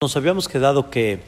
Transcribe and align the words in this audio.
Nos 0.00 0.16
habíamos 0.16 0.46
quedado 0.46 0.90
que 0.90 1.18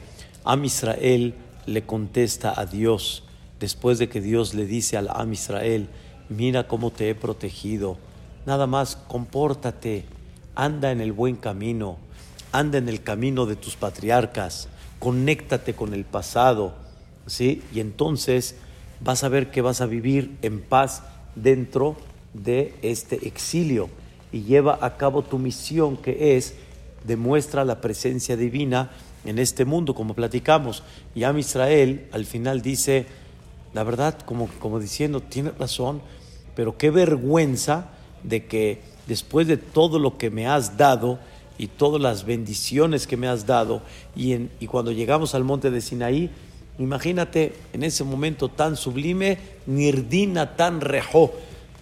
Am 0.45 0.63
Israel 0.63 1.33
le 1.65 1.81
contesta 1.81 2.57
a 2.57 2.65
Dios 2.65 3.25
después 3.59 3.99
de 3.99 4.07
que 4.07 4.21
Dios 4.21 4.53
le 4.53 4.65
dice 4.65 4.95
al 4.95 5.09
Am 5.09 5.33
Israel, 5.33 5.89
mira 6.29 6.69
cómo 6.69 6.89
te 6.89 7.09
he 7.09 7.13
protegido, 7.13 7.97
nada 8.45 8.67
más 8.67 8.95
compórtate, 8.95 10.05
anda 10.55 10.93
en 10.93 11.01
el 11.01 11.11
buen 11.11 11.35
camino, 11.35 11.97
anda 12.53 12.77
en 12.77 12.87
el 12.87 13.03
camino 13.03 13.45
de 13.45 13.57
tus 13.57 13.75
patriarcas, 13.75 14.69
conéctate 14.99 15.73
con 15.73 15.93
el 15.93 16.05
pasado, 16.05 16.73
¿sí? 17.25 17.63
Y 17.73 17.81
entonces 17.81 18.55
vas 19.01 19.25
a 19.25 19.27
ver 19.27 19.51
que 19.51 19.61
vas 19.61 19.81
a 19.81 19.85
vivir 19.85 20.37
en 20.43 20.61
paz 20.61 21.03
dentro 21.35 21.97
de 22.33 22.73
este 22.83 23.27
exilio. 23.27 23.89
Y 24.31 24.43
lleva 24.43 24.79
a 24.79 24.95
cabo 24.95 25.23
tu 25.23 25.39
misión 25.39 25.97
que 25.97 26.37
es 26.37 26.55
demuestra 27.05 27.65
la 27.65 27.81
presencia 27.81 28.37
divina 28.37 28.91
en 29.25 29.39
este 29.39 29.65
mundo, 29.65 29.93
como 29.93 30.13
platicamos. 30.13 30.83
Y 31.15 31.23
Am 31.23 31.37
Israel 31.37 32.07
al 32.11 32.25
final 32.25 32.61
dice, 32.61 33.05
la 33.73 33.83
verdad, 33.83 34.17
como, 34.25 34.47
como 34.59 34.79
diciendo, 34.79 35.21
tiene 35.21 35.51
razón, 35.51 36.01
pero 36.55 36.77
qué 36.77 36.89
vergüenza 36.89 37.89
de 38.23 38.45
que 38.45 38.81
después 39.07 39.47
de 39.47 39.57
todo 39.57 39.99
lo 39.99 40.17
que 40.17 40.29
me 40.29 40.47
has 40.47 40.77
dado 40.77 41.19
y 41.57 41.67
todas 41.67 42.01
las 42.01 42.25
bendiciones 42.25 43.07
que 43.07 43.17
me 43.17 43.27
has 43.27 43.45
dado, 43.45 43.81
y, 44.15 44.33
en, 44.33 44.49
y 44.59 44.67
cuando 44.67 44.91
llegamos 44.91 45.35
al 45.35 45.43
monte 45.43 45.69
de 45.69 45.81
Sinaí, 45.81 46.29
imagínate 46.79 47.53
en 47.73 47.83
ese 47.83 48.03
momento 48.03 48.49
tan 48.49 48.75
sublime, 48.75 49.37
Nirdina 49.67 50.55
tan 50.55 50.81
rejó, 50.81 51.33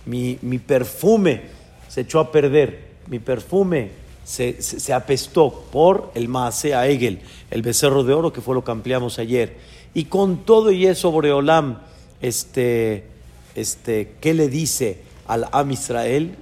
mi, 0.06 0.38
mi 0.42 0.58
perfume 0.60 1.44
se 1.88 2.02
echó 2.02 2.20
a 2.20 2.32
perder, 2.32 2.90
mi 3.08 3.20
perfume 3.20 3.92
se, 4.30 4.94
apestó 4.94 5.66
por 5.72 6.12
el 6.14 6.28
Maasea 6.28 6.88
Egel, 6.88 7.20
el 7.50 7.64
becerro 7.64 8.04
de 8.04 8.14
oro, 8.14 8.32
que 8.32 8.42
fue 8.42 8.54
lo 8.54 8.64
que 8.64 8.70
ampliamos 8.70 9.18
ayer. 9.18 9.58
Y 9.96 10.06
con 10.06 10.46
todo 10.46 10.70
y 10.72 10.86
eso, 10.86 11.10
Boreolam, 11.10 11.80
este, 12.22 13.06
este, 13.56 14.14
¿qué 14.22 14.36
le 14.36 14.48
dice 14.48 15.02
al 15.28 15.48
Am 15.52 15.72
Israel? 15.72 16.36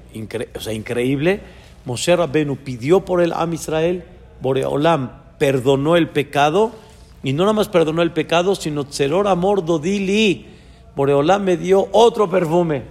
o 0.53 0.59
sea, 0.59 0.73
increíble. 0.73 1.39
Moshe 1.85 2.13
Rabbenu 2.13 2.57
pidió 2.57 3.05
por 3.05 3.21
el 3.21 3.31
Am 3.31 3.53
Israel, 3.53 4.03
Boreolam 4.41 5.11
perdonó 5.37 5.95
el 5.95 6.09
pecado, 6.09 6.73
y 7.23 7.31
no 7.31 7.43
nada 7.43 7.53
más 7.53 7.69
perdonó 7.69 8.01
el 8.01 8.11
pecado, 8.11 8.55
sino 8.55 8.83
Tzeror 8.83 9.29
Amor 9.29 9.63
Dodili. 9.63 10.45
Boreolam 10.93 11.41
me 11.41 11.55
dio 11.55 11.87
otro 11.93 12.29
perfume, 12.29 12.83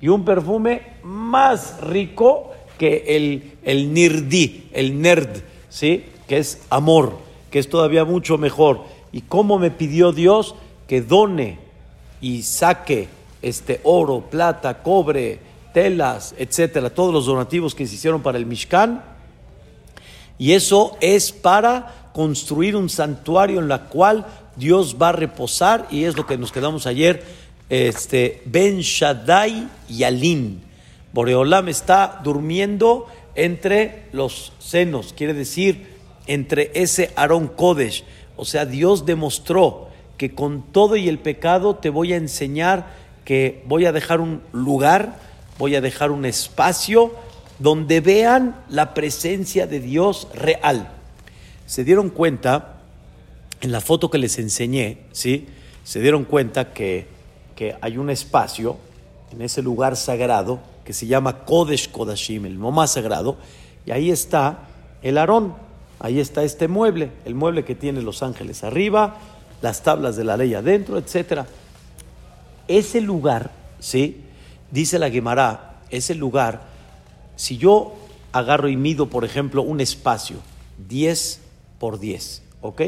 y 0.00 0.08
un 0.08 0.24
perfume 0.24 0.82
más 1.04 1.80
rico 1.82 2.49
que 2.80 3.04
el, 3.08 3.58
el 3.62 3.92
nirdi, 3.92 4.70
el 4.72 5.02
nerd, 5.02 5.42
¿sí? 5.68 6.02
que 6.26 6.38
es 6.38 6.62
amor, 6.70 7.18
que 7.50 7.58
es 7.58 7.68
todavía 7.68 8.06
mucho 8.06 8.38
mejor. 8.38 8.84
¿Y 9.12 9.20
cómo 9.20 9.58
me 9.58 9.70
pidió 9.70 10.12
Dios 10.12 10.54
que 10.88 11.02
done 11.02 11.58
y 12.22 12.40
saque 12.40 13.08
este 13.42 13.82
oro, 13.84 14.22
plata, 14.30 14.82
cobre, 14.82 15.40
telas, 15.74 16.34
etcétera, 16.38 16.88
todos 16.88 17.12
los 17.12 17.26
donativos 17.26 17.74
que 17.74 17.86
se 17.86 17.96
hicieron 17.96 18.22
para 18.22 18.38
el 18.38 18.46
Mishkan? 18.46 19.04
Y 20.38 20.52
eso 20.52 20.96
es 21.02 21.32
para 21.32 22.08
construir 22.14 22.76
un 22.76 22.88
santuario 22.88 23.60
en 23.60 23.68
la 23.68 23.88
cual 23.88 24.24
Dios 24.56 24.96
va 24.96 25.10
a 25.10 25.12
reposar 25.12 25.86
y 25.90 26.04
es 26.04 26.16
lo 26.16 26.26
que 26.26 26.38
nos 26.38 26.50
quedamos 26.50 26.86
ayer, 26.86 27.22
este 27.68 28.40
Ben 28.46 28.78
Shaddai 28.78 29.68
Yalin 29.90 30.69
Boreolam 31.12 31.68
está 31.68 32.20
durmiendo 32.22 33.06
entre 33.34 34.04
los 34.12 34.52
senos, 34.58 35.12
quiere 35.16 35.34
decir, 35.34 35.86
entre 36.26 36.70
ese 36.74 37.10
Aarón 37.16 37.48
Kodesh. 37.48 38.04
O 38.36 38.44
sea, 38.44 38.64
Dios 38.66 39.06
demostró 39.06 39.88
que 40.16 40.34
con 40.34 40.62
todo 40.62 40.96
y 40.96 41.08
el 41.08 41.18
pecado 41.18 41.76
te 41.76 41.90
voy 41.90 42.12
a 42.12 42.16
enseñar 42.16 42.86
que 43.24 43.62
voy 43.66 43.86
a 43.86 43.92
dejar 43.92 44.20
un 44.20 44.42
lugar, 44.52 45.18
voy 45.58 45.74
a 45.74 45.80
dejar 45.80 46.10
un 46.10 46.24
espacio 46.24 47.12
donde 47.58 48.00
vean 48.00 48.56
la 48.68 48.94
presencia 48.94 49.66
de 49.66 49.80
Dios 49.80 50.28
real. 50.34 50.90
Se 51.66 51.84
dieron 51.84 52.08
cuenta, 52.10 52.80
en 53.60 53.72
la 53.72 53.80
foto 53.80 54.10
que 54.10 54.18
les 54.18 54.38
enseñé, 54.38 54.98
¿sí? 55.12 55.48
Se 55.84 56.00
dieron 56.00 56.24
cuenta 56.24 56.72
que, 56.72 57.06
que 57.56 57.76
hay 57.80 57.98
un 57.98 58.10
espacio 58.10 58.78
en 59.32 59.42
ese 59.42 59.62
lugar 59.62 59.96
sagrado 59.96 60.60
que 60.84 60.92
se 60.92 61.06
llama 61.06 61.44
Kodesh 61.44 61.90
Kodashim, 61.90 62.46
el 62.46 62.58
más 62.58 62.92
sagrado, 62.92 63.36
y 63.86 63.90
ahí 63.90 64.10
está 64.10 64.68
el 65.02 65.18
Aarón, 65.18 65.54
ahí 65.98 66.20
está 66.20 66.42
este 66.42 66.68
mueble, 66.68 67.10
el 67.24 67.34
mueble 67.34 67.64
que 67.64 67.74
tiene 67.74 68.02
los 68.02 68.22
ángeles 68.22 68.64
arriba, 68.64 69.18
las 69.62 69.82
tablas 69.82 70.16
de 70.16 70.24
la 70.24 70.36
ley 70.36 70.54
adentro, 70.54 70.98
etc. 70.98 71.44
Ese 72.68 73.00
lugar, 73.00 73.50
¿sí? 73.78 74.22
Dice 74.70 74.98
la 74.98 75.10
Gemara, 75.10 75.80
ese 75.90 76.14
lugar, 76.14 76.62
si 77.36 77.58
yo 77.58 77.94
agarro 78.32 78.68
y 78.68 78.76
mido, 78.76 79.08
por 79.08 79.24
ejemplo, 79.24 79.62
un 79.62 79.80
espacio 79.80 80.36
10 80.88 81.40
por 81.78 81.98
10, 81.98 82.42
¿ok? 82.62 82.82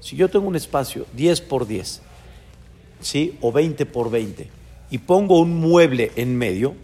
Si 0.00 0.16
yo 0.16 0.28
tengo 0.28 0.48
un 0.48 0.56
espacio 0.56 1.06
10 1.14 1.40
por 1.42 1.66
10, 1.66 2.00
¿sí? 3.00 3.38
O 3.40 3.52
20 3.52 3.86
por 3.86 4.10
20, 4.10 4.48
y 4.90 4.98
pongo 4.98 5.38
un 5.38 5.60
mueble 5.60 6.12
en 6.16 6.36
medio, 6.36 6.74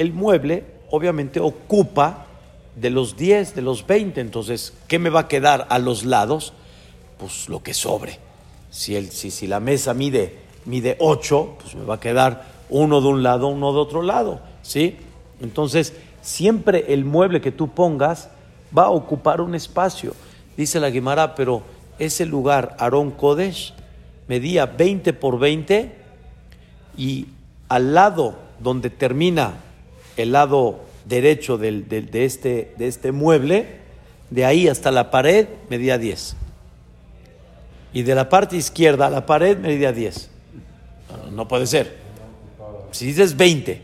el 0.00 0.14
mueble 0.14 0.64
obviamente 0.90 1.40
ocupa 1.40 2.24
de 2.74 2.88
los 2.88 3.18
10, 3.18 3.54
de 3.54 3.60
los 3.60 3.86
20, 3.86 4.22
entonces, 4.22 4.72
¿qué 4.88 4.98
me 4.98 5.10
va 5.10 5.20
a 5.20 5.28
quedar 5.28 5.66
a 5.68 5.78
los 5.78 6.06
lados? 6.06 6.54
Pues 7.18 7.50
lo 7.50 7.62
que 7.62 7.74
sobre. 7.74 8.18
Si, 8.70 8.96
el, 8.96 9.10
si, 9.10 9.30
si 9.30 9.46
la 9.46 9.60
mesa 9.60 9.92
mide, 9.92 10.38
mide 10.64 10.96
8, 11.00 11.56
pues 11.60 11.74
me 11.74 11.84
va 11.84 11.96
a 11.96 12.00
quedar 12.00 12.46
uno 12.70 13.02
de 13.02 13.08
un 13.08 13.22
lado, 13.22 13.48
uno 13.48 13.74
de 13.74 13.78
otro 13.78 14.00
lado, 14.00 14.40
¿sí? 14.62 14.96
Entonces, 15.42 15.92
siempre 16.22 16.94
el 16.94 17.04
mueble 17.04 17.42
que 17.42 17.52
tú 17.52 17.68
pongas 17.68 18.30
va 18.76 18.84
a 18.84 18.90
ocupar 18.90 19.42
un 19.42 19.54
espacio. 19.54 20.14
Dice 20.56 20.80
la 20.80 20.88
Guimara, 20.88 21.34
pero 21.34 21.62
ese 21.98 22.24
lugar, 22.24 22.74
Aarón 22.78 23.10
Kodesh, 23.10 23.74
medía 24.28 24.64
20 24.64 25.12
por 25.12 25.38
20 25.38 25.94
y 26.96 27.26
al 27.68 27.92
lado 27.92 28.38
donde 28.60 28.88
termina 28.88 29.64
el 30.20 30.32
lado 30.32 30.80
derecho 31.04 31.60
este, 31.62 32.74
de 32.76 32.86
este 32.86 33.12
mueble, 33.12 33.80
de 34.30 34.44
ahí 34.44 34.68
hasta 34.68 34.90
la 34.90 35.10
pared 35.10 35.48
medía 35.68 35.98
10. 35.98 36.36
Y 37.92 38.02
de 38.02 38.14
la 38.14 38.28
parte 38.28 38.56
izquierda 38.56 39.06
a 39.06 39.10
la 39.10 39.26
pared 39.26 39.58
medía 39.58 39.92
10. 39.92 40.30
No, 41.32 41.48
puede 41.48 41.66
ser. 41.66 41.98
Si 42.92 43.06
dices 43.06 43.36
20 43.36 43.82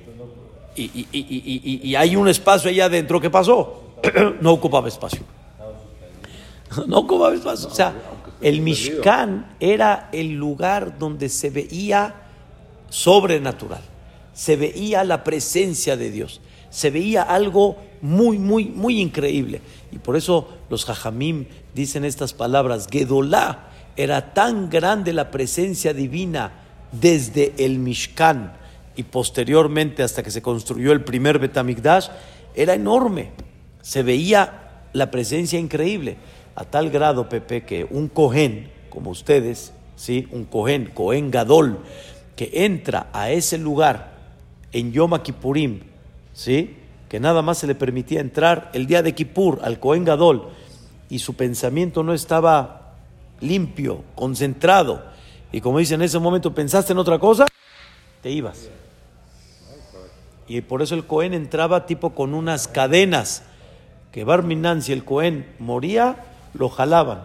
y, 0.77 0.83
y, 0.83 1.09
y, 1.13 1.81
y, 1.91 1.95
hay 1.95 2.17
un 2.17 2.29
espacio 2.29 2.71
allá 2.71 2.85
adentro, 2.87 3.21
¿qué 3.21 3.31
pasó? 3.31 3.95
no 4.41 4.53
ocupaba 4.53 4.89
espacio. 4.89 5.23
no 6.87 6.99
ocupaba 6.99 7.35
espacio. 7.35 7.69
O 7.69 7.75
sea, 7.75 7.95
el 8.41 8.61
Mishkan 8.61 9.57
era 9.59 10.11
el 10.13 10.33
lugar 10.33 10.99
donde 10.99 11.29
se 11.29 11.51
veía 11.51 12.15
sobrenatural 12.91 13.96
se 14.37 14.57
veía 14.57 15.03
la 15.03 15.25
presencia 15.25 15.97
de 15.97 16.11
Dios, 16.11 16.43
se 16.69 16.91
veía 16.91 17.23
algo 17.23 17.79
muy, 18.03 18.39
muy, 18.39 18.67
muy 18.67 19.01
increíble. 19.01 19.63
Y 19.91 19.99
por 19.99 20.15
eso 20.15 20.47
los 20.69 20.85
jajamim 20.85 21.47
dicen 21.75 22.05
estas 22.05 22.35
palabras, 22.35 22.87
Gedolá, 22.91 23.71
era 23.97 24.35
tan 24.35 24.69
grande 24.69 25.15
la 25.15 25.31
presencia 25.31 25.95
divina 25.95 26.53
desde 26.93 27.55
el 27.57 27.79
Mishkan 27.79 28.53
y 28.95 29.05
posteriormente 29.05 30.03
hasta 30.03 30.23
que 30.23 30.31
se 30.31 30.43
construyó 30.43 30.93
el 30.93 31.03
primer 31.03 31.39
Betamigdash, 31.39 32.09
era 32.55 32.75
enorme, 32.75 33.31
se 33.81 34.03
veía 34.03 34.83
la 34.93 35.11
presencia 35.11 35.59
increíble, 35.59 36.19
a 36.55 36.65
tal 36.65 36.91
grado, 36.91 37.31
Pepe, 37.31 37.65
que 37.65 37.87
un 37.89 38.09
Cohen, 38.09 38.71
como 38.91 39.11
ustedes, 39.11 39.73
¿sí? 39.95 40.29
un 40.31 40.45
Cohen, 40.45 40.91
Cohen 40.93 41.31
Gadol, 41.31 41.79
que 42.37 42.51
entra 42.53 43.09
a 43.15 43.31
ese 43.31 43.57
lugar 43.57 44.16
en 44.77 44.93
Yom 44.93 45.19
Kippurim, 45.23 45.81
¿sí? 46.35 46.77
que 47.09 47.19
nada 47.19 47.41
más 47.41 47.59
se 47.59 47.67
le 47.67 47.75
permitía 47.75 48.21
entrar 48.21 48.71
el 48.75 48.87
día 48.87 49.03
de 49.03 49.15
Kippur 49.15 49.61
al 49.63 49.81
Cohen 49.81 50.05
Gadol 50.05 50.51
y 51.09 51.21
su 51.21 51.35
pensamiento 51.35 52.03
no 52.03 52.13
estaba 52.13 52.95
limpio, 53.41 54.03
concentrado. 54.15 55.03
Y 55.51 55.63
como 55.63 55.79
dice 55.79 55.95
en 55.95 56.03
ese 56.03 56.19
momento, 56.19 56.55
pensaste 56.55 56.93
en 56.93 56.99
otra 56.99 57.19
cosa, 57.19 57.47
te 58.23 58.31
ibas. 58.31 58.69
Y 60.47 60.61
por 60.61 60.83
eso 60.83 60.95
el 60.95 61.07
Cohen 61.07 61.33
entraba 61.33 61.87
tipo 61.87 62.15
con 62.15 62.35
unas 62.35 62.69
cadenas, 62.69 63.45
que 64.13 64.25
Barminan, 64.25 64.83
si 64.83 64.93
el 64.93 65.05
Cohen 65.05 65.47
moría, 65.59 66.25
lo 66.53 66.69
jalaban. 66.69 67.23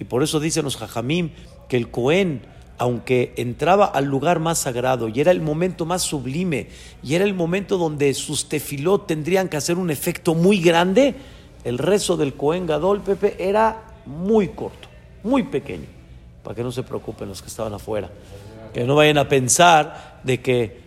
Y 0.00 0.04
por 0.04 0.22
eso 0.22 0.40
dicen 0.40 0.64
los 0.64 0.78
Jajamim 0.78 1.32
que 1.68 1.76
el 1.76 1.90
Cohen 1.90 2.42
aunque 2.78 3.32
entraba 3.36 3.86
al 3.86 4.06
lugar 4.06 4.40
más 4.40 4.58
sagrado 4.58 5.08
y 5.08 5.20
era 5.20 5.30
el 5.30 5.40
momento 5.40 5.86
más 5.86 6.02
sublime 6.02 6.68
y 7.02 7.14
era 7.14 7.24
el 7.24 7.34
momento 7.34 7.78
donde 7.78 8.12
sus 8.14 8.48
tefilot 8.48 9.06
tendrían 9.06 9.48
que 9.48 9.56
hacer 9.56 9.78
un 9.78 9.90
efecto 9.90 10.34
muy 10.34 10.58
grande, 10.60 11.14
el 11.62 11.78
rezo 11.78 12.16
del 12.16 12.34
Cohen 12.34 12.66
Gadol, 12.66 13.00
Pepe, 13.00 13.36
era 13.38 13.82
muy 14.06 14.48
corto, 14.48 14.88
muy 15.22 15.44
pequeño, 15.44 15.86
para 16.42 16.54
que 16.54 16.62
no 16.62 16.72
se 16.72 16.82
preocupen 16.82 17.28
los 17.28 17.40
que 17.40 17.48
estaban 17.48 17.72
afuera. 17.72 18.10
Que 18.72 18.84
no 18.84 18.96
vayan 18.96 19.18
a 19.18 19.28
pensar 19.28 20.20
de 20.24 20.42
que 20.42 20.80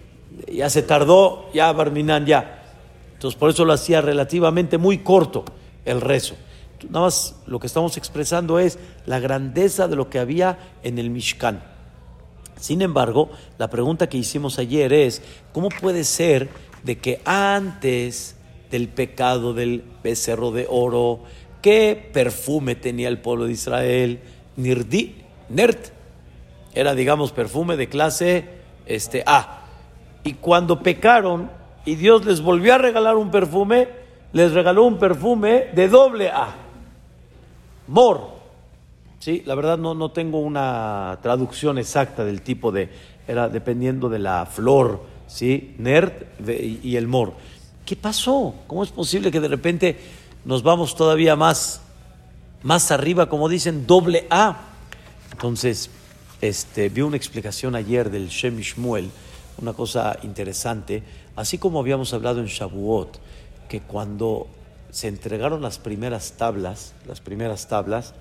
ya 0.52 0.70
se 0.70 0.84
tardó, 0.84 1.50
ya 1.54 1.72
Barminan 1.72 2.26
ya. 2.26 2.64
Entonces 3.14 3.40
por 3.40 3.50
eso 3.50 3.66
lo 3.66 3.74
hacía 3.74 4.02
relativamente 4.02 4.78
muy 4.78 5.00
corto 5.00 5.46
el 5.86 6.02
rezo. 6.02 6.36
Nada 6.90 7.06
más 7.06 7.36
lo 7.48 7.60
que 7.60 7.68
estamos 7.68 7.98
expresando 7.98 8.60
es 8.60 8.78
la 9.06 9.20
grandeza 9.20 9.88
de 9.88 9.96
lo 9.96 10.10
que 10.10 10.20
había 10.20 10.60
en 10.84 11.00
el 11.00 11.10
Mishkan. 11.10 11.77
Sin 12.60 12.82
embargo, 12.82 13.30
la 13.58 13.70
pregunta 13.70 14.08
que 14.08 14.18
hicimos 14.18 14.60
ayer 14.60 14.92
es, 14.94 15.22
¿cómo 15.54 15.70
puede 15.70 16.04
ser 16.04 16.50
de 16.84 16.98
que 16.98 17.22
antes 17.26 18.36
del 18.72 18.90
pecado 18.90 19.54
del 19.54 19.84
becerro 20.04 20.52
de 20.52 20.68
oro, 20.70 21.22
qué 21.62 22.10
perfume 22.14 22.76
tenía 22.76 23.08
el 23.08 23.20
pueblo 23.20 23.46
de 23.46 23.54
Israel? 23.54 24.20
Nirdi, 24.56 25.16
Nert, 25.50 25.90
era 26.74 26.96
digamos 26.96 27.32
perfume 27.32 27.78
de 27.78 27.90
clase 27.90 28.46
este, 28.86 29.24
A. 29.26 29.66
Y 30.24 30.34
cuando 30.34 30.82
pecaron 30.84 31.50
y 31.86 31.96
Dios 31.96 32.26
les 32.26 32.42
volvió 32.42 32.74
a 32.74 32.78
regalar 32.78 33.16
un 33.16 33.32
perfume, 33.32 33.88
les 34.34 34.52
regaló 34.52 34.84
un 34.84 34.98
perfume 34.98 35.68
de 35.74 35.88
doble 35.88 36.30
A. 36.30 36.56
Mor, 37.88 38.37
Sí, 39.20 39.44
la 39.46 39.56
verdad 39.56 39.78
no, 39.78 39.94
no 39.94 40.12
tengo 40.12 40.40
una 40.40 41.20
traducción 41.22 41.78
exacta 41.78 42.24
del 42.24 42.42
tipo 42.42 42.72
de, 42.72 42.90
era 43.28 43.50
dependiendo 43.50 44.10
de 44.10 44.20
la 44.20 44.46
flor, 44.46 45.02
¿sí? 45.28 45.76
Nerd 45.78 46.14
y, 46.48 46.96
el 46.96 47.08
mor. 47.08 47.34
¿Qué 47.86 47.96
pasó? 47.96 48.54
¿Cómo 48.68 48.84
es 48.84 48.92
posible 48.92 49.32
que 49.32 49.40
de 49.40 49.48
repente 49.48 50.00
nos 50.46 50.64
vamos 50.64 50.96
todavía 50.96 51.36
más, 51.36 51.82
más 52.64 52.92
arriba, 52.92 53.28
como 53.28 53.50
dicen, 53.50 53.86
doble 53.88 54.28
A? 54.30 54.58
Entonces, 55.32 55.90
este, 56.42 56.90
vi 56.90 57.02
una 57.02 57.18
explicación 57.18 57.76
ayer 57.76 58.10
del 58.10 58.30
Shem 58.30 58.60
Shmuel, 58.60 59.10
una 59.60 59.74
cosa 59.74 60.18
interesante, 60.24 61.04
así 61.36 61.58
como 61.58 61.80
habíamos 61.80 62.14
hablado 62.14 62.40
en 62.40 62.46
Shavuot, 62.46 63.20
que 63.68 63.82
cuando 63.82 64.48
se 64.92 65.08
entregaron 65.08 65.62
las 65.62 65.80
primeras 65.80 66.34
tablas, 66.34 66.94
las 67.08 67.20
primeras 67.20 67.68
tablas, 67.68 68.14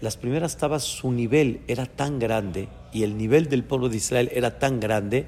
las 0.00 0.16
primeras 0.16 0.56
tablas, 0.56 0.84
su 0.84 1.10
nivel 1.10 1.62
era 1.66 1.86
tan 1.86 2.18
grande 2.18 2.68
y 2.92 3.02
el 3.02 3.16
nivel 3.16 3.48
del 3.48 3.64
pueblo 3.64 3.88
de 3.88 3.96
Israel 3.96 4.30
era 4.32 4.58
tan 4.58 4.80
grande 4.80 5.26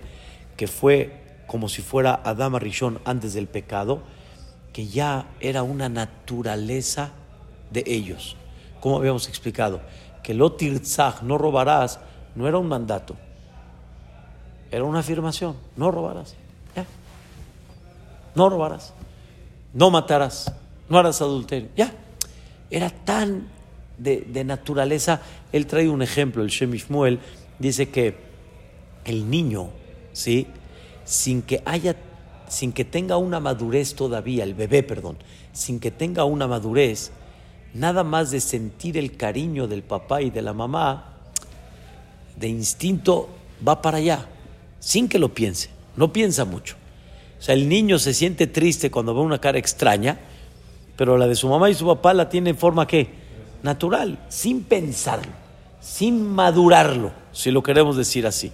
que 0.56 0.66
fue 0.66 1.20
como 1.46 1.68
si 1.68 1.82
fuera 1.82 2.20
Adama 2.24 2.58
Rishon 2.58 3.00
antes 3.04 3.34
del 3.34 3.48
pecado, 3.48 4.02
que 4.72 4.86
ya 4.86 5.26
era 5.40 5.64
una 5.64 5.88
naturaleza 5.88 7.10
de 7.72 7.82
ellos. 7.86 8.36
Como 8.80 8.98
habíamos 8.98 9.28
explicado, 9.28 9.80
que 10.22 10.34
lo 10.34 10.52
tirzach, 10.52 11.22
no 11.22 11.38
robarás, 11.38 11.98
no 12.36 12.46
era 12.46 12.58
un 12.58 12.68
mandato, 12.68 13.16
era 14.70 14.84
una 14.84 15.00
afirmación, 15.00 15.56
no 15.76 15.90
robarás, 15.90 16.36
ya. 16.76 16.86
No 18.36 18.48
robarás, 18.48 18.92
no 19.74 19.90
matarás, 19.90 20.52
no 20.88 20.98
harás 20.98 21.20
adulterio, 21.20 21.68
ya. 21.74 21.92
Era 22.70 22.90
tan 22.90 23.48
de, 24.00 24.44
naturaleza. 24.44 25.22
Él 25.52 25.66
trae 25.66 25.88
un 25.88 26.02
ejemplo, 26.02 26.42
el 26.42 26.48
Shemishmuel, 26.48 27.20
dice 27.58 27.88
que 27.90 28.14
el 29.04 29.30
niño, 29.30 29.70
¿sí? 30.12 30.46
sin 31.04 31.42
que 31.42 31.62
haya, 31.64 31.96
sin 32.48 32.72
que 32.72 32.84
tenga 32.84 33.16
una 33.16 33.40
madurez 33.40 33.94
todavía, 33.94 34.44
el 34.44 34.54
bebé, 34.54 34.82
perdón, 34.82 35.18
sin 35.52 35.80
que 35.80 35.90
tenga 35.90 36.24
una 36.24 36.46
madurez, 36.46 37.12
nada 37.74 38.04
más 38.04 38.30
de 38.30 38.40
sentir 38.40 38.96
el 38.96 39.16
cariño 39.16 39.66
del 39.66 39.82
papá 39.82 40.22
y 40.22 40.30
de 40.30 40.42
la 40.42 40.52
mamá, 40.52 41.16
de 42.36 42.48
instinto 42.48 43.28
va 43.66 43.82
para 43.82 43.98
allá, 43.98 44.26
sin 44.78 45.08
que 45.08 45.18
lo 45.18 45.34
piense, 45.34 45.70
no 45.96 46.12
piensa 46.12 46.44
mucho. 46.44 46.76
O 47.38 47.42
sea, 47.42 47.54
el 47.54 47.68
niño 47.68 47.98
se 47.98 48.12
siente 48.12 48.46
triste 48.46 48.90
cuando 48.90 49.14
ve 49.14 49.20
una 49.20 49.40
cara 49.40 49.58
extraña, 49.58 50.18
pero 50.96 51.16
la 51.16 51.26
de 51.26 51.34
su 51.34 51.48
mamá 51.48 51.70
y 51.70 51.74
su 51.74 51.86
papá 51.86 52.12
la 52.12 52.28
tiene 52.28 52.50
en 52.50 52.56
forma 52.56 52.86
que 52.86 53.19
natural, 53.62 54.18
sin 54.28 54.64
pensarlo, 54.64 55.32
sin 55.80 56.26
madurarlo, 56.26 57.12
si 57.32 57.50
lo 57.50 57.62
queremos 57.62 57.96
decir 57.96 58.26
así. 58.26 58.52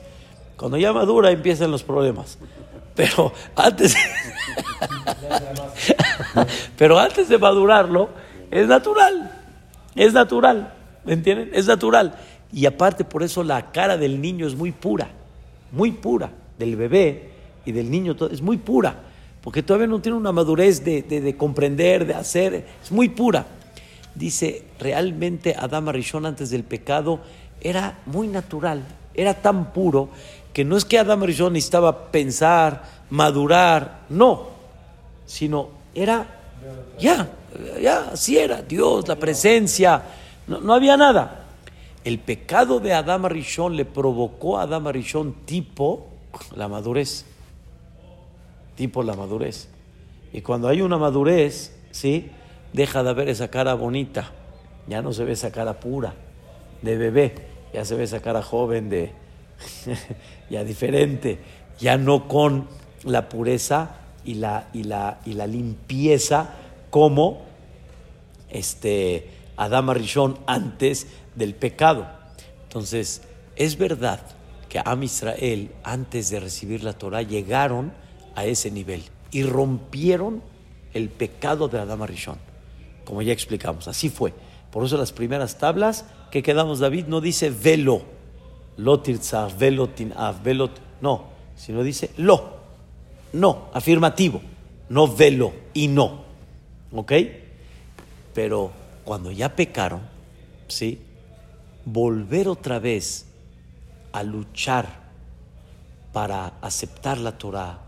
Cuando 0.56 0.79
ya 0.79 0.93
madura 0.93 1.31
empiezan 1.31 1.70
los 1.70 1.82
problemas. 1.82 2.38
Pero 2.94 3.32
antes, 3.55 3.94
pero 6.79 6.99
antes 6.99 7.29
de 7.29 7.37
madurarlo, 7.37 8.08
es 8.50 8.67
natural, 8.67 9.32
es 9.94 10.14
natural, 10.14 10.73
¿me 11.05 11.12
entienden? 11.12 11.50
Es 11.53 11.67
natural. 11.67 12.19
Y 12.53 12.64
aparte 12.64 13.05
por 13.05 13.23
eso 13.23 13.44
la 13.44 13.70
cara 13.70 13.99
del 13.99 14.20
niño 14.20 14.47
es 14.47 14.55
muy 14.55 14.73
pura, 14.73 15.08
muy 15.73 15.91
pura, 15.91 16.31
del 16.58 16.75
bebé 16.75 17.32
y 17.67 17.73
del 17.73 17.91
niño 17.91 18.17
es 18.31 18.41
muy 18.41 18.56
pura, 18.56 18.97
porque 19.43 19.62
todavía 19.62 19.88
no 19.88 20.00
tiene 20.00 20.17
una 20.17 20.32
madurez 20.32 20.82
de, 20.82 21.03
de 21.03 21.37
comprender, 21.37 22.06
de 22.06 22.14
hacer, 22.14 22.67
es 22.82 22.91
muy 22.91 23.11
pura 23.11 23.44
dice, 24.17 24.65
realmente 24.79 25.55
Adama 25.57 25.93
Rishon 25.93 26.27
antes 26.27 26.51
del 26.51 26.65
pecado 26.65 27.21
era 27.61 27.99
muy 28.07 28.29
natural, 28.29 28.83
era 29.15 29.35
tan 29.35 29.73
puro 29.73 30.09
que 30.53 30.65
no 30.65 30.77
es 30.77 30.85
que 30.85 30.99
Adama 30.99 31.27
Rishon 31.27 31.53
necesitaba 31.53 32.11
pensar, 32.11 32.83
madurar, 33.11 34.01
no, 34.09 34.49
sino 35.27 35.69
era 35.95 36.27
ya, 36.99 37.29
ya, 37.81 38.11
así 38.13 38.39
era, 38.39 38.63
Dios, 38.63 39.07
la 39.07 39.17
presencia, 39.17 40.03
no, 40.47 40.73
había 40.73 40.97
nada. 40.97 41.45
El 42.05 42.19
pecado 42.19 42.81
de 42.81 42.95
Adama 42.95 43.29
Rishon 43.29 43.77
le 43.77 43.85
provocó 43.85 44.59
a 44.59 44.63
Adama 44.63 44.93
Rishon 44.93 45.35
tipo 45.45 46.07
la 46.55 46.69
madurez, 46.69 47.25
tipo 48.77 49.03
la 49.03 49.15
madurez. 49.15 49.69
Y 50.33 50.41
cuando 50.41 50.69
hay 50.69 50.83
una 50.83 50.99
madurez, 50.99 51.75
¿sí? 51.91 52.31
Deja 52.73 53.03
de 53.03 53.15
ver 53.15 53.29
esa 53.29 53.49
cara 53.49 53.75
bonita, 53.75 54.33
ya 54.87 55.03
no 55.03 55.13
se 55.13 55.25
ve 55.25 55.33
esa 55.33 55.51
cara 55.51 55.81
pura 55.81 56.15
de 56.83 56.97
bebé, 56.97 57.35
ya 57.73 57.85
se 57.85 57.95
ve 57.95 58.05
esa 58.05 58.21
cara 58.21 58.43
joven 58.43 58.89
de 58.89 59.13
ya 60.51 60.65
diferente, 60.65 61.39
ya 61.79 61.97
no 61.97 62.29
con 62.29 62.69
la 63.05 63.29
pureza 63.29 63.97
y 64.25 64.35
la, 64.35 64.69
y 64.73 64.85
la, 64.85 65.21
y 65.25 65.35
la 65.35 65.47
limpieza 65.47 66.51
como 66.91 67.43
este 68.51 69.31
Adama 69.57 69.95
Rishon 69.95 70.39
antes 70.47 71.07
del 71.35 71.55
pecado. 71.55 72.07
Entonces, 72.65 73.23
es 73.56 73.79
verdad 73.79 74.20
que 74.69 74.81
Am 74.85 75.03
Israel, 75.03 75.73
antes 75.82 76.31
de 76.31 76.41
recibir 76.41 76.82
la 76.82 76.93
Torah, 76.93 77.23
llegaron 77.23 77.93
a 78.35 78.44
ese 78.44 78.70
nivel 78.70 79.03
y 79.31 79.43
rompieron 79.44 80.43
el 80.93 81.08
pecado 81.08 81.69
de 81.69 81.79
Adama 81.79 82.06
Rishon 82.06 82.45
como 83.06 83.22
ya 83.22 83.32
explicamos. 83.32 83.89
Así 83.89 84.10
fue. 84.10 84.34
Por 84.70 84.84
eso 84.84 84.98
las 84.98 85.13
primeras 85.13 85.56
tablas 85.56 86.05
que 86.31 86.43
quedamos, 86.43 86.81
David 86.81 87.06
no 87.06 87.22
dice 87.22 87.48
velo, 87.48 88.03
lotirzah, 88.77 89.48
velo 89.56 89.89
tinav, 89.89 90.43
velo, 90.43 90.69
no, 91.01 91.25
sino 91.56 91.82
dice 91.82 92.10
lo, 92.19 92.56
no, 93.32 93.69
afirmativo, 93.72 94.43
no 94.91 95.08
velo 95.08 95.55
y 95.72 95.89
no. 95.89 96.27
¿Ok? 96.93 97.13
Pero 98.34 98.70
cuando 99.05 99.31
ya 99.31 99.55
pecaron, 99.55 100.01
¿sí? 100.69 101.01
Volver 101.84 102.48
otra 102.48 102.79
vez 102.79 103.27
a 104.13 104.22
luchar 104.22 105.06
para 106.13 106.55
aceptar 106.60 107.19
la 107.19 107.39
Torah 107.39 107.79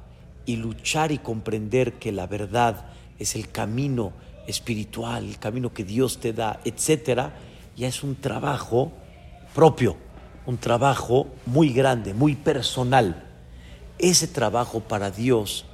y 0.47 0.57
luchar 0.57 1.11
y 1.13 1.19
comprender 1.19 1.95
que 1.95 2.13
la 2.13 2.27
verdad 2.27 2.87
es 3.19 3.35
el 3.35 3.49
camino 3.49 4.13
espiritual, 4.49 5.25
el 5.25 5.39
camino 5.39 5.73
que 5.73 5.85
Dios 5.85 6.19
te 6.19 6.33
da, 6.33 6.61
etcétera, 6.65 7.35
ya 7.77 7.87
es 7.87 8.03
un 8.03 8.17
trabajo 8.17 8.91
propio, 9.55 9.97
un 10.47 10.57
trabajo 10.57 11.29
muy 11.47 11.73
grande, 11.73 12.15
muy 12.15 12.35
personal. 12.35 13.25
Ese 13.99 14.27
trabajo 14.27 14.81
para 14.81 15.11
Dios 15.11 15.67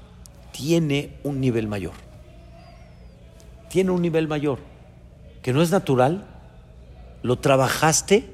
tiene 0.53 1.17
un 1.23 1.41
nivel 1.41 1.69
mayor. 1.69 1.95
Tiene 3.71 3.91
un 3.91 4.03
nivel 4.03 4.29
mayor, 4.29 4.59
que 5.43 5.53
no 5.53 5.63
es 5.63 5.71
natural, 5.71 6.27
lo 7.23 7.39
trabajaste 7.39 8.29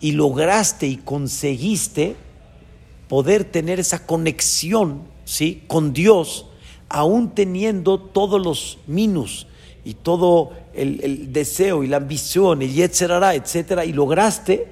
y 0.00 0.12
lograste 0.12 0.86
y 0.86 0.96
conseguiste 0.96 2.16
poder 3.08 3.44
tener 3.44 3.80
esa 3.80 4.06
conexión 4.06 5.02
¿sí? 5.24 5.64
con 5.66 5.92
Dios, 5.92 6.46
aún 6.88 7.34
teniendo 7.34 7.98
todos 7.98 8.40
los 8.40 8.78
minus, 8.86 9.46
y 9.84 9.94
todo 9.94 10.52
el, 10.74 11.32
deseo 11.32 11.82
y 11.82 11.86
la 11.86 11.98
ambición, 11.98 12.62
el 12.62 12.72
yetzerara, 12.72 13.34
etcétera, 13.34 13.84
y 13.84 13.92
lograste, 13.92 14.68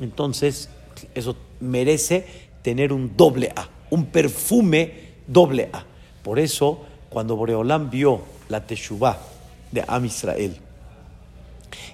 entonces 0.00 0.68
eso 1.14 1.36
merece 1.60 2.26
tener 2.62 2.92
un 2.92 3.16
doble 3.16 3.52
A, 3.54 3.68
un 3.90 4.06
perfume 4.06 4.92
doble 5.26 5.68
A. 5.72 5.84
Por 6.22 6.38
eso, 6.38 6.80
cuando 7.10 7.36
Boreolam 7.36 7.90
vio 7.90 8.22
la 8.48 8.66
Teshuvah 8.66 9.18
de 9.70 9.84
Am 9.86 10.04
Israel 10.04 10.56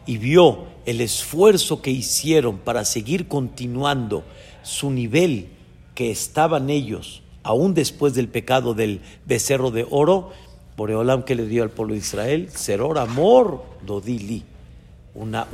y 0.07 0.19
vio 0.19 0.67
el 0.87 1.01
esfuerzo 1.01 1.83
que 1.83 1.91
hicieron 1.91 2.59
para 2.59 2.85
seguir 2.85 3.29
continuando 3.29 4.25
su 4.63 4.91
nivel 4.91 5.49
que 5.95 6.11
estaban 6.11 6.71
ellos, 6.71 7.23
aún 7.43 7.75
después 7.75 8.15
del 8.15 8.29
pecado 8.29 8.75
del 8.75 9.01
becerro 9.27 9.71
de 9.71 9.87
oro, 9.91 10.33
Boreolam 10.79 11.25
que 11.25 11.35
le 11.35 11.45
dio 11.45 11.65
al 11.65 11.71
pueblo 11.71 11.95
de 11.95 11.99
Israel, 11.99 12.51
Seror 12.55 13.01
Amor 13.01 13.65
Dodili, 13.85 14.45
una, 15.17 15.49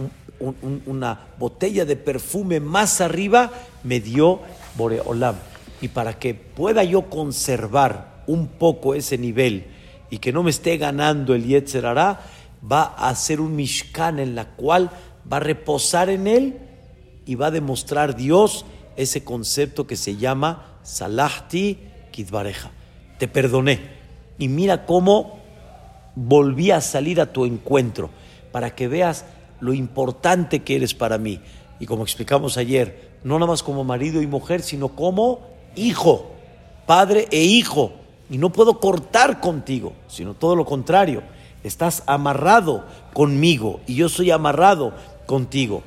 una 0.85 1.19
botella 1.39 1.87
de 1.87 1.97
perfume 1.97 2.61
más 2.61 3.01
arriba 3.01 3.51
me 3.85 4.01
dio 4.01 4.41
Boreolam. 4.77 5.37
Y 5.81 5.89
para 5.89 6.19
que 6.19 6.35
pueda 6.35 6.85
yo 6.85 7.09
conservar 7.09 8.23
un 8.27 8.49
poco 8.49 8.95
ese 8.95 9.17
nivel 9.17 9.65
y 10.11 10.19
que 10.19 10.31
no 10.31 10.43
me 10.43 10.51
esté 10.51 10.77
ganando 10.77 11.35
el 11.35 11.47
Yetzer 11.47 11.85
va 11.87 12.21
a 12.71 13.09
hacer 13.09 13.41
un 13.41 13.57
Mishkan 13.57 14.19
en 14.19 14.35
la 14.35 14.51
cual 14.51 14.91
va 15.33 15.39
a 15.39 15.41
reposar 15.41 16.11
en 16.11 16.27
él 16.27 16.59
y 17.25 17.35
va 17.37 17.47
a 17.47 17.51
demostrar 17.51 18.15
Dios 18.15 18.67
ese 18.95 19.25
concepto 19.25 19.87
que 19.87 19.97
se 19.97 20.17
llama 20.17 20.81
Salahti 20.83 21.79
Kidbareja. 22.13 22.71
Te 23.19 23.27
perdoné. 23.27 24.04
Y 24.39 24.49
mira 24.49 24.87
cómo 24.87 25.39
volví 26.15 26.71
a 26.71 26.81
salir 26.81 27.21
a 27.21 27.33
tu 27.33 27.45
encuentro 27.45 28.11
para 28.53 28.75
que 28.75 28.89
veas 28.89 29.25
lo 29.61 29.73
importante 29.75 30.63
que 30.63 30.77
eres 30.77 30.95
para 30.95 31.19
mí. 31.19 31.41
Y 31.81 31.87
como 31.87 32.03
explicamos 32.03 32.57
ayer, 32.57 33.11
no 33.25 33.35
nada 33.35 33.51
más 33.51 33.63
como 33.63 33.85
marido 33.85 34.23
y 34.23 34.27
mujer, 34.27 34.63
sino 34.63 34.89
como 34.89 35.41
hijo, 35.75 36.31
padre 36.87 37.27
e 37.31 37.43
hijo. 37.43 37.93
Y 38.31 38.39
no 38.39 38.51
puedo 38.51 38.81
cortar 38.81 39.41
contigo, 39.41 39.93
sino 40.09 40.35
todo 40.35 40.57
lo 40.57 40.65
contrario. 40.65 41.23
Estás 41.63 42.03
amarrado 42.07 42.85
conmigo 43.13 43.81
y 43.87 43.95
yo 43.95 44.09
soy 44.09 44.31
amarrado 44.31 44.93
contigo. 45.27 45.83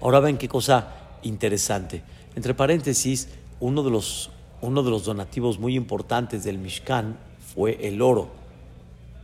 Ahora 0.00 0.20
ven 0.20 0.38
qué 0.38 0.48
cosa 0.48 0.88
interesante. 1.22 2.02
Entre 2.34 2.54
paréntesis, 2.54 3.28
uno 3.60 3.82
de 3.82 3.90
los, 3.90 4.30
uno 4.60 4.82
de 4.82 4.90
los 4.90 5.04
donativos 5.04 5.58
muy 5.58 5.76
importantes 5.76 6.44
del 6.44 6.58
Mishkan 6.58 7.16
fue 7.54 7.78
el 7.86 8.02
oro. 8.02 8.28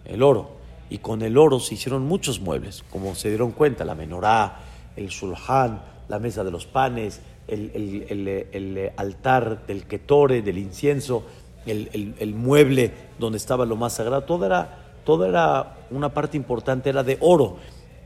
El 0.04 0.22
oro. 0.22 0.50
Y 0.90 0.98
con 0.98 1.22
el 1.22 1.38
oro 1.38 1.60
se 1.60 1.74
hicieron 1.74 2.06
muchos 2.06 2.40
muebles, 2.40 2.84
como 2.90 3.14
se 3.14 3.28
dieron 3.28 3.52
cuenta, 3.52 3.84
la 3.84 3.94
menorá, 3.94 4.60
el 4.96 5.08
shulhan, 5.08 5.82
la 6.08 6.18
mesa 6.18 6.44
de 6.44 6.50
los 6.50 6.66
panes, 6.66 7.20
el, 7.48 8.92
altar 8.96 9.66
del 9.66 9.84
ketore, 9.84 10.42
del 10.42 10.58
incienso, 10.58 11.24
el, 11.66 12.34
mueble 12.34 12.92
donde 13.18 13.38
estaba 13.38 13.64
lo 13.64 13.76
más 13.76 13.94
sagrado, 13.94 14.22
todo 14.24 14.46
era, 14.46 14.78
todo 15.04 15.26
era 15.26 15.78
una 15.90 16.10
parte 16.10 16.36
importante, 16.36 16.90
era 16.90 17.02
de 17.02 17.16
oro 17.20 17.56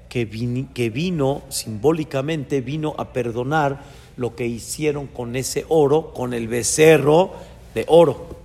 que, 0.08 0.24
vino 0.24 1.42
simbólicamente, 1.48 2.60
vino 2.60 2.94
a 2.98 3.12
perdonar 3.12 3.82
lo 4.16 4.34
que 4.34 4.46
hicieron 4.46 5.06
con 5.06 5.36
ese 5.36 5.64
oro, 5.68 6.12
con 6.12 6.34
el 6.34 6.48
becerro 6.48 7.32
de 7.74 7.84
oro. 7.88 8.38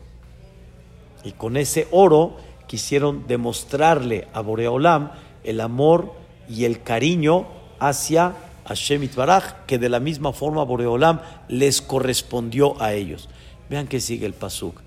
Y 1.23 1.31
con 1.31 1.57
ese 1.57 1.87
oro 1.91 2.35
quisieron 2.67 3.25
demostrarle 3.27 4.27
a 4.33 4.41
Boreolam 4.41 5.11
el 5.43 5.61
amor 5.61 6.13
y 6.49 6.65
el 6.65 6.81
cariño 6.81 7.47
hacia 7.79 8.35
Hashem 8.65 9.03
Itbaraj, 9.03 9.65
que 9.65 9.77
de 9.77 9.89
la 9.89 9.99
misma 9.99 10.33
forma 10.33 10.63
Boreolam 10.63 11.21
les 11.47 11.81
correspondió 11.81 12.81
a 12.81 12.93
ellos. 12.93 13.29
Vean 13.69 13.87
que 13.87 13.99
sigue 13.99 14.25
el 14.25 14.33
pasuk. 14.33 14.81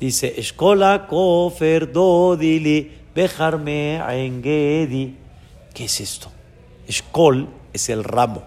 Dice, 0.00 0.34
Escola 0.38 1.06
kofer 1.06 1.92
dodili 1.92 2.90
bejarme 3.14 3.96
engedi. 3.98 5.21
¿Qué 5.74 5.84
es 5.84 6.00
esto? 6.00 6.30
Eshkol 6.86 7.48
es 7.72 7.88
el 7.88 8.04
ramo. 8.04 8.42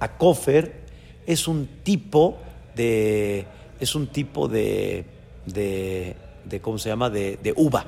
Akofer 0.00 0.86
es 1.26 1.48
un 1.48 1.68
tipo 1.82 2.38
de, 2.74 3.46
es 3.80 3.94
un 3.94 4.08
tipo 4.08 4.48
de, 4.48 5.04
de, 5.46 6.60
¿cómo 6.60 6.78
se 6.78 6.88
llama? 6.88 7.10
De, 7.10 7.54
uva, 7.56 7.86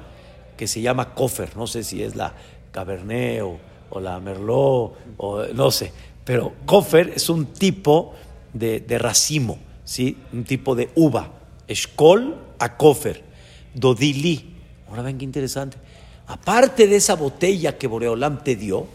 que 0.57 0.66
se 0.66 0.80
llama 0.80 1.14
kofer. 1.14 1.57
No 1.57 1.66
sé 1.66 1.85
si 1.85 2.02
es 2.02 2.16
la 2.16 2.35
Cabernet 2.71 3.42
o, 3.90 4.00
la 4.00 4.21
Merlot, 4.21 4.95
o 5.16 5.45
no 5.54 5.71
sé. 5.71 5.92
Pero 6.25 6.52
kofer 6.66 7.12
es 7.16 7.28
un 7.30 7.47
tipo 7.47 8.14
de, 8.52 8.85
racimo, 8.99 9.59
¿sí? 9.85 10.16
Un 10.33 10.45
tipo 10.45 10.75
de 10.75 10.90
uva. 10.95 11.33
Eshkol 11.66 12.37
a 12.59 12.76
kofer. 12.76 13.25
Dodili. 13.75 14.54
Ahora 14.88 15.02
ven 15.02 15.18
qué 15.18 15.25
interesante. 15.25 15.78
Aparte 16.28 16.87
de 16.87 16.97
esa 16.97 17.14
botella 17.14 17.78
que 17.78 17.87
Boreolam 17.87 18.44
te 18.44 18.54
dio, 18.54 18.87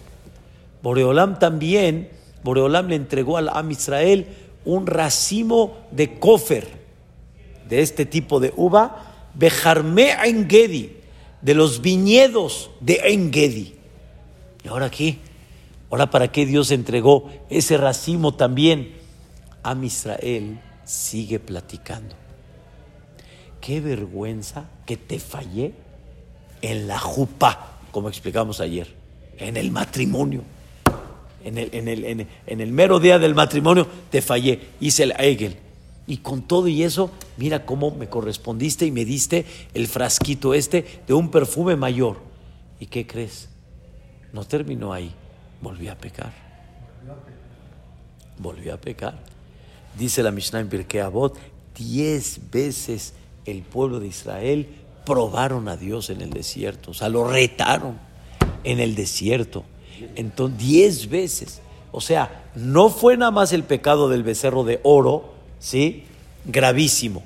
Boreolam 0.83 1.39
también, 1.39 2.09
Boreolam 2.43 2.89
le 2.89 2.95
entregó 2.95 3.37
al 3.37 3.49
Am 3.49 3.71
Israel 3.71 4.27
un 4.65 4.85
racimo 4.85 5.77
de 5.89 6.19
kofer, 6.19 6.67
de 7.67 7.81
este 7.81 8.05
tipo 8.05 8.39
de 8.39 8.53
uva, 8.55 9.31
Bejarme 9.33 10.11
Engedi, 10.23 10.95
de 11.41 11.55
los 11.55 11.81
viñedos 11.81 12.69
de 12.79 13.01
Engedi. 13.05 13.73
Y 14.63 14.67
ahora 14.67 14.85
aquí, 14.85 15.17
ahora 15.89 16.11
para 16.11 16.31
qué 16.31 16.45
Dios 16.45 16.69
entregó 16.69 17.31
ese 17.49 17.77
racimo 17.77 18.35
también. 18.35 18.93
Am 19.63 19.83
Israel 19.83 20.59
sigue 20.85 21.39
platicando. 21.39 22.15
Qué 23.59 23.81
vergüenza 23.81 24.69
que 24.85 24.97
te 24.97 25.17
fallé 25.17 25.73
en 26.63 26.87
la 26.87 26.97
jupa, 26.97 27.77
como 27.91 28.07
explicamos 28.07 28.61
ayer, 28.61 28.87
en 29.37 29.57
el 29.57 29.69
matrimonio. 29.69 30.41
En 31.43 31.57
el, 31.57 32.71
mero 32.71 33.01
día 33.01 33.19
del 33.19 33.35
matrimonio 33.35 33.85
te 34.09 34.21
fallé, 34.21 34.61
hice 34.79 35.03
el 35.03 35.11
Egel. 35.19 35.57
Y 36.07 36.17
con 36.17 36.41
todo 36.43 36.69
y 36.69 36.83
eso, 36.83 37.11
mira 37.35 37.65
cómo 37.65 37.91
me 37.91 38.07
correspondiste 38.07 38.85
y 38.85 38.91
me 38.91 39.03
diste 39.03 39.45
el 39.73 39.87
frasquito 39.87 40.53
este 40.53 41.01
de 41.05 41.13
un 41.13 41.29
perfume 41.29 41.75
mayor. 41.75 42.17
¿Y 42.79 42.85
qué 42.85 43.05
crees? 43.05 43.49
No 44.31 44.45
terminó 44.45 44.93
ahí, 44.93 45.11
volví 45.61 45.89
a 45.89 45.97
pecar. 45.97 46.31
Volví 48.39 48.69
a 48.69 48.79
pecar. 48.79 49.19
Dice 49.99 50.23
la 50.23 50.31
Mishnah 50.31 50.61
en 50.61 50.69
Pirkei 50.69 51.01
Avot, 51.01 51.37
diez 51.75 52.39
veces 52.51 53.13
el 53.45 53.63
pueblo 53.63 53.99
de 53.99 54.07
Israel 54.07 54.67
probaron 55.05 55.67
a 55.67 55.77
Dios 55.77 56.09
en 56.09 56.21
el 56.21 56.29
desierto, 56.29 56.91
o 56.91 56.93
sea, 56.93 57.09
lo 57.09 57.27
retaron 57.27 57.99
en 58.63 58.79
el 58.79 58.95
desierto. 58.95 59.63
Entonces, 60.15 60.57
diez 60.57 61.09
veces. 61.09 61.61
O 61.91 62.01
sea, 62.01 62.43
no 62.55 62.89
fue 62.89 63.17
nada 63.17 63.31
más 63.31 63.53
el 63.53 63.63
pecado 63.63 64.09
del 64.09 64.23
becerro 64.23 64.63
de 64.63 64.79
oro, 64.83 65.33
¿sí? 65.59 66.05
Gravísimo. 66.45 67.23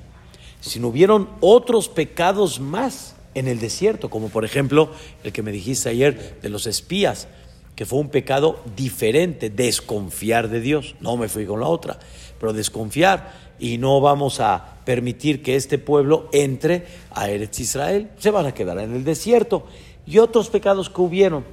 Sino 0.60 0.88
hubieron 0.88 1.28
otros 1.40 1.88
pecados 1.88 2.60
más 2.60 3.14
en 3.34 3.48
el 3.48 3.60
desierto, 3.60 4.10
como 4.10 4.28
por 4.28 4.44
ejemplo 4.44 4.90
el 5.24 5.32
que 5.32 5.42
me 5.42 5.52
dijiste 5.52 5.88
ayer 5.88 6.38
de 6.42 6.48
los 6.48 6.66
espías, 6.66 7.28
que 7.76 7.86
fue 7.86 8.00
un 8.00 8.08
pecado 8.08 8.60
diferente, 8.76 9.50
desconfiar 9.50 10.48
de 10.48 10.60
Dios. 10.60 10.96
No 11.00 11.16
me 11.16 11.28
fui 11.28 11.46
con 11.46 11.60
la 11.60 11.68
otra, 11.68 11.98
pero 12.40 12.52
desconfiar 12.52 13.32
y 13.58 13.78
no 13.78 14.00
vamos 14.00 14.40
a 14.40 14.77
permitir 14.88 15.42
que 15.42 15.54
este 15.54 15.76
pueblo 15.76 16.30
entre 16.32 16.86
a 17.10 17.28
Eretz 17.28 17.60
Israel, 17.60 18.08
se 18.16 18.30
van 18.30 18.46
a 18.46 18.54
quedar 18.54 18.78
en 18.78 18.94
el 18.94 19.04
desierto. 19.04 19.66
Y 20.06 20.16
otros 20.16 20.48
pecados 20.48 20.88
que 20.88 21.02
hubieron. 21.02 21.44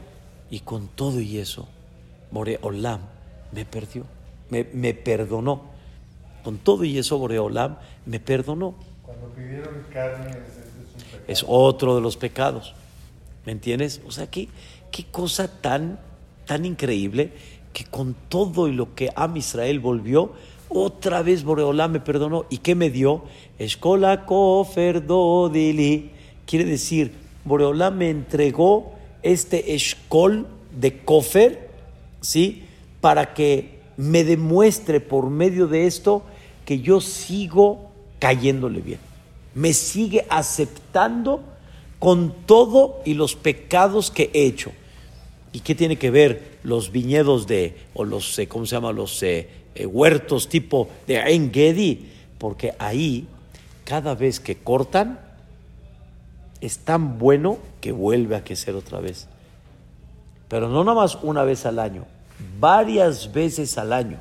Y 0.50 0.62
con 0.62 0.88
todo 0.88 1.20
y 1.20 1.40
eso, 1.40 1.68
Boreolam 2.32 3.02
me 3.52 3.66
perdió, 3.66 4.06
me, 4.50 4.66
me 4.72 4.94
perdonó. 4.94 5.64
Con 6.46 6.60
todo 6.60 6.86
y 6.86 6.98
eso, 6.98 7.18
Boreolam 7.18 7.76
me 8.06 8.22
perdonó. 8.22 8.74
Cuando 9.04 9.28
pidieron 9.36 9.84
carne, 9.92 10.38
es, 11.28 11.44
otro 11.46 11.94
de 11.94 12.00
los 12.00 12.16
pecados. 12.16 12.74
¿Me 13.46 13.52
entiendes? 13.52 14.00
O 14.08 14.12
sea, 14.12 14.28
qué, 14.28 14.48
qué 14.92 15.04
cosa 15.12 15.50
tan, 15.50 16.00
tan 16.46 16.64
increíble 16.64 17.34
que 17.74 17.84
con 17.84 18.16
todo 18.30 18.70
y 18.70 18.72
lo 18.72 18.96
que 18.96 19.10
Am 19.14 19.36
Israel 19.36 19.82
volvió, 19.82 20.32
otra 20.70 21.22
vez 21.22 21.44
Boreolá 21.44 21.88
me 21.88 22.00
perdonó. 22.00 22.46
¿Y 22.50 22.60
qué 22.60 22.76
me 22.76 22.90
dio? 22.90 23.24
Escola 23.60 24.26
dili. 25.52 26.12
Quiere 26.46 26.66
decir, 26.66 27.14
Boreolá 27.44 27.92
me 27.92 28.10
entregó 28.10 28.94
este 29.24 29.76
escol 29.76 30.48
de 30.78 31.00
kofer, 31.00 31.70
¿sí? 32.22 32.64
Para 33.02 33.34
que 33.34 33.80
me 33.98 34.24
demuestre 34.24 35.00
por 35.00 35.30
medio 35.30 35.68
de 35.68 35.88
esto 35.88 36.24
que 36.66 36.80
yo 36.80 37.02
sigo 37.02 37.92
cayéndole 38.20 38.82
bien. 38.82 39.00
Me 39.54 39.74
sigue 39.74 40.26
aceptando 40.30 41.42
con 42.00 42.34
todo 42.46 43.02
y 43.06 43.14
los 43.14 43.36
pecados 43.36 44.12
que 44.12 44.30
he 44.34 44.46
hecho. 44.46 44.72
¿Y 45.54 45.62
qué 45.62 45.74
tiene 45.74 45.96
que 45.96 46.12
ver 46.12 46.58
los 46.64 46.92
viñedos 46.92 47.48
de, 47.48 47.78
o 47.94 48.04
los, 48.04 48.38
eh, 48.40 48.48
¿cómo 48.48 48.66
se 48.66 48.76
llama? 48.76 48.92
Los 48.92 49.24
eh, 49.24 49.48
eh, 49.76 49.86
huertos 49.86 50.48
tipo 50.48 50.90
de 51.06 51.18
Engedi, 51.18 52.10
porque 52.38 52.74
ahí 52.80 53.28
cada 53.84 54.16
vez 54.16 54.40
que 54.40 54.56
cortan 54.56 55.20
es 56.62 56.80
tan 56.80 57.20
bueno 57.20 57.60
que 57.82 57.92
vuelve 57.92 58.36
a 58.36 58.44
crecer 58.44 58.76
otra 58.76 59.00
vez. 59.00 59.28
pero 60.48 60.70
no 60.70 60.84
nada 60.84 60.96
más 60.96 61.18
una 61.22 61.44
vez 61.44 61.66
al 61.66 61.80
año, 61.80 62.06
varias 62.60 63.34
veces 63.34 63.78
al 63.78 63.92
año, 63.92 64.18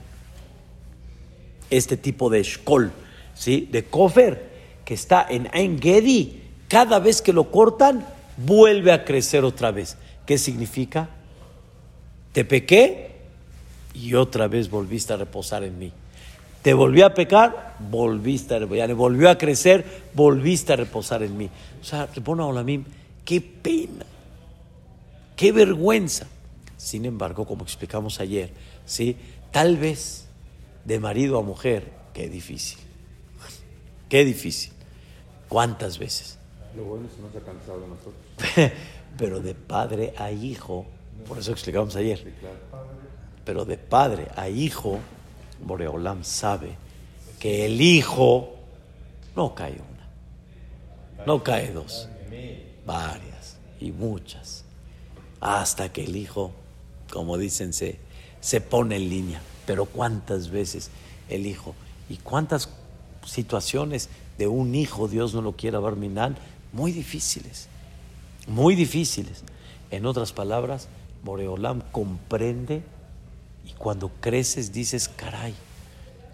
este 1.70 1.96
tipo 1.96 2.30
de 2.30 2.42
shkol, 2.42 2.92
¿sí? 3.34 3.68
de 3.70 3.84
kofer, 3.84 4.50
que 4.84 4.94
está 4.94 5.26
en 5.28 5.48
Ein 5.52 5.80
Gedi, 5.80 6.42
cada 6.68 6.98
vez 6.98 7.22
que 7.22 7.32
lo 7.32 7.50
cortan, 7.50 8.06
vuelve 8.36 8.92
a 8.92 9.04
crecer 9.04 9.44
otra 9.44 9.70
vez. 9.70 9.96
¿Qué 10.26 10.38
significa? 10.38 11.08
Te 12.32 12.44
pequé 12.44 13.13
y 13.94 14.14
otra 14.14 14.48
vez 14.48 14.68
volviste 14.68 15.12
a 15.12 15.16
reposar 15.16 15.64
en 15.64 15.78
mí. 15.78 15.92
Te 16.62 16.74
volví 16.74 17.02
a 17.02 17.14
pecar, 17.14 17.76
volviste 17.78 18.54
a 18.54 18.58
reposar. 18.58 18.94
Volvió 18.94 19.30
a 19.30 19.38
crecer, 19.38 19.84
volviste 20.14 20.72
a 20.72 20.76
reposar 20.76 21.22
en 21.22 21.36
mí. 21.36 21.50
O 21.80 21.84
sea, 21.84 22.08
a 22.08 22.46
Olamim, 22.46 22.84
qué 23.24 23.40
pena, 23.40 24.04
qué 25.36 25.52
vergüenza. 25.52 26.26
Sin 26.76 27.04
embargo, 27.04 27.46
como 27.46 27.64
explicamos 27.64 28.20
ayer, 28.20 28.50
¿sí? 28.84 29.16
tal 29.50 29.76
vez 29.76 30.26
de 30.84 30.98
marido 30.98 31.38
a 31.38 31.42
mujer, 31.42 31.92
qué 32.12 32.28
difícil. 32.28 32.78
Qué 34.08 34.24
difícil. 34.24 34.72
¿Cuántas 35.48 35.98
veces? 35.98 36.38
Lo 36.76 36.84
bueno 36.84 37.06
es 37.06 37.12
que 37.12 37.22
no 37.22 37.30
se 37.30 37.38
ha 37.38 37.40
cansado 37.40 37.80
de 37.80 37.88
nosotros. 37.88 38.72
Pero 39.18 39.40
de 39.40 39.54
padre 39.54 40.14
a 40.16 40.30
hijo, 40.32 40.86
por 41.28 41.38
eso 41.38 41.52
explicamos 41.52 41.94
ayer. 41.96 42.24
Pero 43.44 43.64
de 43.64 43.76
padre 43.76 44.28
a 44.36 44.48
hijo, 44.48 44.98
Boreolam 45.64 46.24
sabe 46.24 46.76
que 47.38 47.66
el 47.66 47.80
hijo 47.80 48.54
no 49.36 49.54
cae 49.54 49.74
una, 49.74 51.26
no 51.26 51.42
cae 51.42 51.72
dos, 51.72 52.08
varias 52.86 53.56
y 53.80 53.92
muchas, 53.92 54.64
hasta 55.40 55.92
que 55.92 56.04
el 56.04 56.16
hijo, 56.16 56.52
como 57.12 57.36
dicen, 57.36 57.72
se, 57.72 57.98
se 58.40 58.60
pone 58.60 58.96
en 58.96 59.08
línea. 59.08 59.40
Pero 59.66 59.86
cuántas 59.86 60.50
veces 60.50 60.90
el 61.28 61.46
hijo 61.46 61.74
y 62.08 62.16
cuántas 62.16 62.68
situaciones 63.24 64.08
de 64.38 64.46
un 64.46 64.74
hijo, 64.74 65.08
Dios 65.08 65.34
no 65.34 65.42
lo 65.42 65.52
quiera 65.52 65.78
barminar, 65.78 66.34
muy 66.72 66.92
difíciles, 66.92 67.68
muy 68.46 68.74
difíciles. 68.74 69.44
En 69.90 70.06
otras 70.06 70.32
palabras, 70.32 70.88
Boreolam 71.22 71.82
comprende 71.92 72.82
y 73.66 73.72
cuando 73.72 74.10
creces 74.20 74.72
dices, 74.72 75.08
caray, 75.08 75.54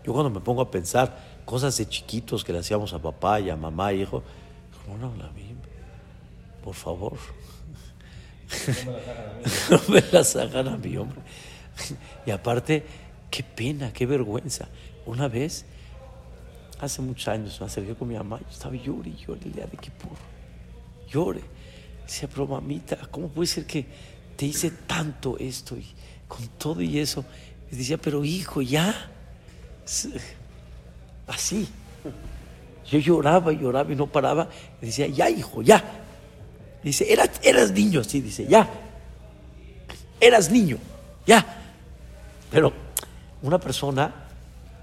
yo 0.05 0.13
cuando 0.13 0.31
me 0.31 0.41
pongo 0.41 0.63
a 0.63 0.71
pensar 0.71 1.41
cosas 1.45 1.77
de 1.77 1.89
chiquitos 1.89 2.45
que 2.45 2.53
le 2.53 2.59
hacíamos 2.61 2.93
a 2.93 2.99
papá 3.01 3.41
y 3.41 3.51
a 3.51 3.57
mamá 3.57 3.93
y 3.93 4.03
hijo, 4.03 4.23
no, 4.89 4.97
no, 4.97 5.17
la 5.17 5.31
por 6.63 6.75
favor. 6.75 7.17
No 9.71 9.81
me 9.89 10.03
las 10.13 10.35
hagan 10.35 10.69
a 10.69 10.77
mí, 10.77 10.97
hombre. 10.97 11.21
Y 12.27 12.31
aparte, 12.31 12.85
qué 13.31 13.43
pena, 13.43 13.93
qué 13.93 14.05
vergüenza. 14.07 14.69
Una 15.07 15.29
vez, 15.29 15.65
hace 16.81 17.01
muchos 17.01 17.29
años, 17.29 17.61
me 17.61 17.67
acerqué 17.67 17.95
con 17.95 18.09
mi 18.09 18.17
mamá, 18.17 18.41
yo 18.41 18.49
estaba 18.51 18.75
llorando 18.75 19.09
y 19.09 19.17
lloré 19.17 19.41
el 19.45 19.53
día 19.53 19.67
de 19.67 19.77
Kipur. 19.77 20.17
Llore. 21.09 21.43
Decía, 22.05 22.29
pero 22.29 22.47
mamita, 22.47 22.97
¿cómo 23.11 23.29
puede 23.29 23.47
ser 23.47 23.67
que 23.67 23.87
te 24.37 24.47
hice 24.47 24.71
tanto 24.71 25.39
esto 25.39 25.77
con 26.31 26.47
todo 26.59 26.81
y 26.81 27.01
eso? 27.01 27.25
Y 27.73 27.77
decía, 27.77 27.99
pero 27.99 28.25
hijo, 28.25 28.63
ya. 28.63 29.11
Así. 31.27 31.69
Yo 32.89 32.99
lloraba 33.01 33.53
y 33.53 33.59
lloraba 33.59 33.93
y 33.93 33.97
no 33.97 34.07
paraba. 34.07 34.49
Y 34.81 34.87
decía, 34.87 35.09
ya, 35.09 35.29
hijo, 35.29 35.61
ya. 35.61 35.83
Dice, 36.85 37.13
eras, 37.13 37.31
eras 37.43 37.73
niño, 37.73 38.05
sí, 38.05 38.21
dice, 38.21 38.47
ya. 38.47 38.69
Eras 40.21 40.51
niño, 40.51 40.79
ya. 41.27 41.45
Pero 42.51 42.73
una 43.43 43.59
persona, 43.59 44.15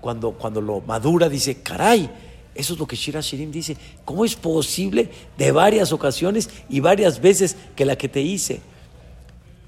cuando, 0.02 0.34
cuando 0.34 0.60
lo 0.60 0.82
madura, 0.82 1.30
dice, 1.30 1.62
caray, 1.62 2.10
eso 2.54 2.74
es 2.74 2.80
lo 2.80 2.86
que 2.86 2.98
Shira 2.98 3.22
Shirim 3.22 3.52
dice. 3.52 3.78
¿Cómo 4.04 4.26
es 4.26 4.36
posible 4.36 5.10
de 5.38 5.52
varias 5.54 5.94
ocasiones 5.94 6.50
y 6.70 6.82
varias 6.82 7.22
veces 7.22 7.56
que 7.76 7.86
la 7.86 7.96
que 7.96 8.10
te 8.10 8.22
hice? 8.22 8.60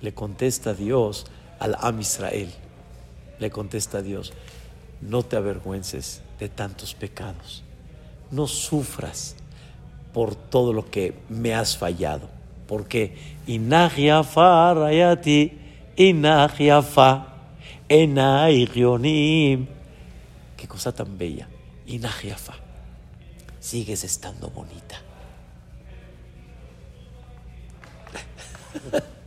Le 0.02 0.14
contesta 0.14 0.74
Dios 0.74 1.26
al 1.60 1.76
Am 1.80 2.00
Israel. 2.00 2.50
Le 3.40 3.50
contesta 3.50 4.02
Dios, 4.02 4.34
no 5.02 5.24
te 5.24 5.38
avergüences 5.38 6.22
de 6.40 6.50
tantos 6.50 6.94
pecados. 6.94 7.64
No 8.32 8.48
sufras 8.48 9.36
por 10.14 10.36
todo 10.36 10.74
lo 10.74 10.90
que 10.90 11.14
me 11.30 11.54
has 11.54 11.78
fallado. 11.78 12.30
Porque 12.68 13.16
Inagiafa 13.48 14.74
Rayati, 14.74 15.58
Inagiafa, 15.96 17.28
Enaigionim. 17.88 19.68
Qué 20.58 20.68
cosa 20.68 20.92
tan 20.92 21.18
bella. 21.18 21.48
Inagiafa 21.88 22.70
sigues 23.60 24.04
estando 24.04 24.50
bonita. 24.50 25.02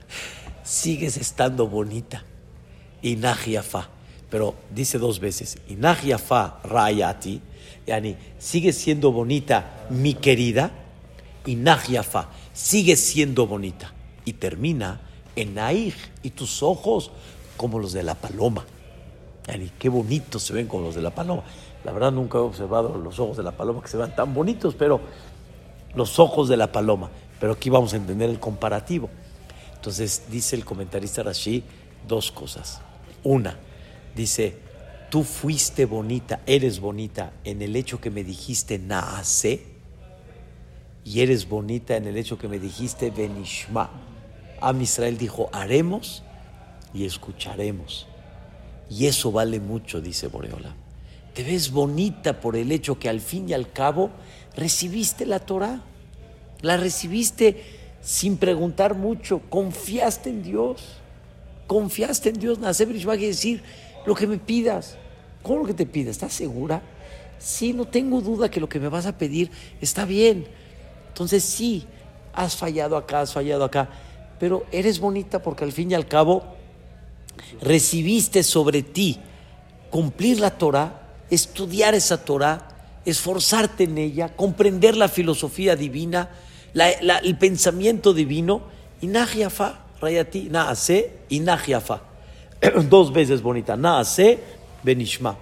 sigues 0.72 1.18
estando 1.18 1.66
bonita. 1.66 2.24
Inajiafa. 3.02 3.88
Pero 4.30 4.54
dice 4.74 4.98
dos 4.98 5.20
veces, 5.20 5.58
Inajiafa 5.68 6.60
rayati, 6.64 7.42
yani, 7.86 8.16
sigue 8.38 8.72
siendo 8.72 9.12
bonita 9.12 9.86
mi 9.90 10.14
querida. 10.14 10.70
Inajiafa, 11.44 12.30
sigue 12.54 12.96
siendo 12.96 13.46
bonita. 13.46 13.92
Y 14.24 14.34
termina 14.34 15.02
en 15.36 15.54
Naij, 15.54 15.94
y 16.22 16.30
tus 16.30 16.62
ojos 16.62 17.10
como 17.58 17.78
los 17.78 17.92
de 17.92 18.02
la 18.02 18.14
paloma. 18.14 18.64
Yani, 19.46 19.70
qué 19.78 19.90
bonitos 19.90 20.42
se 20.42 20.54
ven 20.54 20.66
como 20.66 20.84
los 20.84 20.94
de 20.94 21.02
la 21.02 21.10
paloma. 21.10 21.42
La 21.84 21.92
verdad 21.92 22.12
nunca 22.12 22.38
he 22.38 22.40
observado 22.40 22.96
los 22.96 23.18
ojos 23.18 23.36
de 23.36 23.42
la 23.42 23.52
paloma 23.52 23.82
que 23.82 23.88
se 23.88 23.98
vean 23.98 24.16
tan 24.16 24.32
bonitos, 24.32 24.74
pero 24.74 25.00
los 25.94 26.18
ojos 26.18 26.48
de 26.48 26.56
la 26.56 26.72
paloma. 26.72 27.10
Pero 27.38 27.52
aquí 27.52 27.68
vamos 27.68 27.92
a 27.92 27.96
entender 27.96 28.30
el 28.30 28.40
comparativo. 28.40 29.10
Entonces 29.82 30.22
dice 30.30 30.54
el 30.54 30.64
comentarista 30.64 31.24
Rashi 31.24 31.64
dos 32.06 32.30
cosas. 32.30 32.80
Una, 33.24 33.58
dice, 34.14 34.56
tú 35.10 35.24
fuiste 35.24 35.86
bonita, 35.86 36.40
eres 36.46 36.78
bonita 36.78 37.32
en 37.42 37.62
el 37.62 37.74
hecho 37.74 38.00
que 38.00 38.08
me 38.08 38.22
dijiste 38.22 38.78
naase 38.78 39.64
y 41.04 41.20
eres 41.20 41.48
bonita 41.48 41.96
en 41.96 42.06
el 42.06 42.16
hecho 42.16 42.38
que 42.38 42.46
me 42.46 42.60
dijiste 42.60 43.10
benishma. 43.10 43.90
Am 44.60 44.80
Israel 44.80 45.18
dijo, 45.18 45.50
haremos 45.52 46.22
y 46.94 47.04
escucharemos. 47.04 48.06
Y 48.88 49.06
eso 49.06 49.32
vale 49.32 49.58
mucho, 49.58 50.00
dice 50.00 50.28
Boreola. 50.28 50.76
Te 51.34 51.42
ves 51.42 51.72
bonita 51.72 52.40
por 52.40 52.54
el 52.54 52.70
hecho 52.70 53.00
que 53.00 53.08
al 53.08 53.20
fin 53.20 53.48
y 53.48 53.52
al 53.52 53.72
cabo 53.72 54.10
recibiste 54.54 55.26
la 55.26 55.40
Torah. 55.40 55.82
La 56.60 56.76
recibiste 56.76 57.81
sin 58.02 58.36
preguntar 58.36 58.94
mucho. 58.94 59.40
Confiaste 59.48 60.30
en 60.30 60.42
Dios. 60.42 60.82
Confiaste 61.66 62.30
en 62.30 62.38
Dios. 62.38 62.58
Nacer 62.58 62.88
va 63.08 63.14
a 63.14 63.16
decir 63.16 63.62
lo 64.04 64.14
que 64.14 64.26
me 64.26 64.38
pidas. 64.38 64.96
¿Cómo 65.42 65.60
lo 65.60 65.64
que 65.64 65.74
te 65.74 65.86
pidas? 65.86 66.16
¿Estás 66.16 66.34
segura? 66.34 66.82
Sí, 67.38 67.72
no 67.72 67.86
tengo 67.86 68.20
duda 68.20 68.50
que 68.50 68.60
lo 68.60 68.68
que 68.68 68.78
me 68.78 68.88
vas 68.88 69.06
a 69.06 69.16
pedir 69.16 69.50
está 69.80 70.04
bien. 70.04 70.46
Entonces 71.08 71.42
sí, 71.42 71.86
has 72.34 72.56
fallado 72.56 72.96
acá, 72.96 73.22
has 73.22 73.32
fallado 73.32 73.64
acá. 73.64 73.88
Pero 74.38 74.66
eres 74.70 75.00
bonita 75.00 75.42
porque 75.42 75.64
al 75.64 75.72
fin 75.72 75.90
y 75.90 75.94
al 75.94 76.06
cabo 76.06 76.42
recibiste 77.60 78.42
sobre 78.42 78.82
ti 78.82 79.18
cumplir 79.90 80.38
la 80.40 80.50
Torah 80.50 81.02
estudiar 81.32 81.94
esa 81.94 82.22
Torah, 82.22 82.68
esforzarte 83.06 83.84
en 83.84 83.96
ella, 83.96 84.36
comprender 84.36 84.98
la 84.98 85.08
filosofía 85.08 85.76
divina, 85.76 86.28
el 86.74 87.38
pensamiento 87.38 88.14
divino, 88.14 88.62
y 89.00 89.08
Najiafa, 89.08 89.80
Rayati, 90.00 90.48
Naase 90.48 91.18
y 91.28 91.40
Najiafa. 91.40 92.02
Dos 92.88 93.12
veces 93.12 93.42
bonita, 93.42 93.76
Naase, 93.76 94.38
Benishma. 94.82 95.36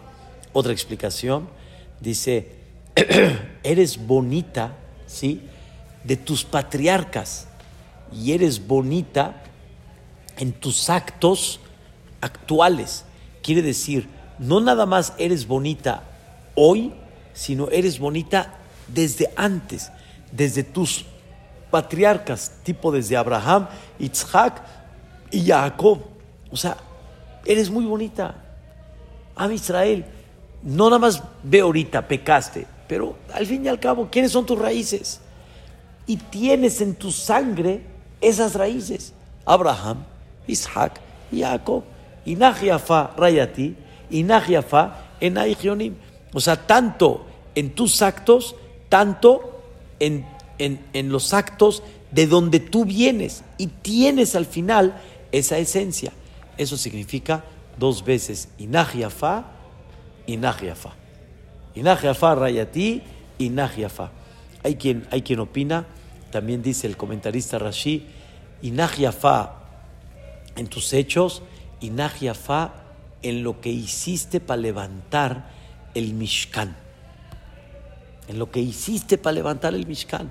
Otra 0.53 0.73
explicación, 0.73 1.49
dice, 2.01 2.53
eres 3.63 4.07
bonita, 4.07 4.77
¿sí? 5.07 5.43
De 6.05 6.17
tus 6.17 6.45
patriarcas, 6.45 7.47
y 8.13 8.33
eres 8.33 8.67
bonita 8.67 9.43
en 10.39 10.53
tus 10.53 10.91
actos 10.91 11.61
actuales. 12.21 13.05
Quiere 13.43 13.63
decir, 13.63 14.09
no 14.39 14.61
nada 14.61 14.87
más 14.87 15.13
eres 15.19 15.47
bonita 15.47 16.03
hoy, 16.55 16.93
sino 17.35 17.69
eres 17.71 17.99
bonita 17.99 18.59
desde 18.89 19.31
antes, 19.37 19.93
desde 20.33 20.65
tus 20.65 21.05
patriarcas, 21.71 22.53
tipo 22.63 22.91
desde 22.93 23.17
Abraham, 23.17 23.69
Isaac 23.99 24.63
y 25.31 25.47
Jacob. 25.47 26.01
O 26.51 26.57
sea, 26.57 26.77
eres 27.45 27.71
muy 27.71 27.85
bonita. 27.85 28.35
Am 29.37 29.53
Israel, 29.53 30.05
no 30.63 30.87
nada 30.91 30.99
más 30.99 31.23
ve 31.43 31.61
ahorita, 31.61 32.07
pecaste, 32.07 32.67
pero 32.87 33.17
al 33.33 33.47
fin 33.47 33.65
y 33.65 33.69
al 33.69 33.81
cabo, 33.81 34.09
¿quiénes 34.11 34.33
son 34.33 34.45
tus 34.45 34.59
raíces? 34.59 35.21
Y 36.07 36.17
tienes 36.17 36.81
en 36.81 36.95
tu 36.95 37.11
sangre 37.11 37.83
esas 38.21 38.55
raíces. 38.55 39.15
Abraham, 39.47 40.05
Isaac 40.47 41.01
y 41.31 41.41
Jacob. 41.43 41.85
Inaj 42.25 42.63
Yafa 42.63 43.13
Rayati, 43.17 43.75
Inaj 44.11 44.49
Yafa 44.49 44.97
Enai 45.21 45.55
Gionim. 45.55 45.95
O 46.33 46.41
sea, 46.41 46.57
tanto 46.57 47.27
en 47.55 47.75
tus 47.75 48.03
actos, 48.03 48.55
tanto 48.89 49.63
en, 49.99 50.27
en, 50.61 50.81
en 50.93 51.11
los 51.11 51.35
actos 51.35 51.83
de 52.13 52.29
donde 52.29 52.61
tú 52.61 52.85
vienes 52.85 53.43
y 53.59 53.67
tienes 53.67 54.37
al 54.37 54.47
final 54.47 55.01
esa 55.33 55.59
esencia. 55.59 56.13
Eso 56.57 56.77
significa 56.77 57.45
dos 57.79 58.05
veces 58.05 58.49
Inaj 58.59 58.97
Yafa, 58.97 59.45
Inaj 60.27 60.63
Yafa. 60.63 60.95
Inaj 61.75 62.03
Yafa 62.03 62.35
Rayati, 62.35 63.03
Inaj 63.39 63.79
Yafa. 63.79 64.11
Hay 64.63 64.77
quien, 64.77 65.07
hay 65.11 65.23
quien 65.23 65.41
opina, 65.41 65.87
también 66.31 66.63
dice 66.63 66.87
el 66.87 66.97
comentarista 66.97 67.59
Rashi, 67.59 68.07
Inaj 68.63 68.99
Yafa 68.99 69.55
en 70.57 70.67
tus 70.67 70.93
hechos, 70.93 71.43
Inaj 71.81 72.21
Yafa 72.21 72.75
en 73.23 73.43
lo 73.43 73.61
que 73.61 73.71
hiciste 73.71 74.41
para 74.41 74.61
levantar 74.61 75.51
el 75.95 76.15
Mishkan. 76.15 76.77
En 78.29 78.39
lo 78.39 78.51
que 78.51 78.61
hiciste 78.61 79.19
para 79.19 79.35
levantar 79.35 79.75
el 79.75 79.87
Mishkan. 79.87 80.31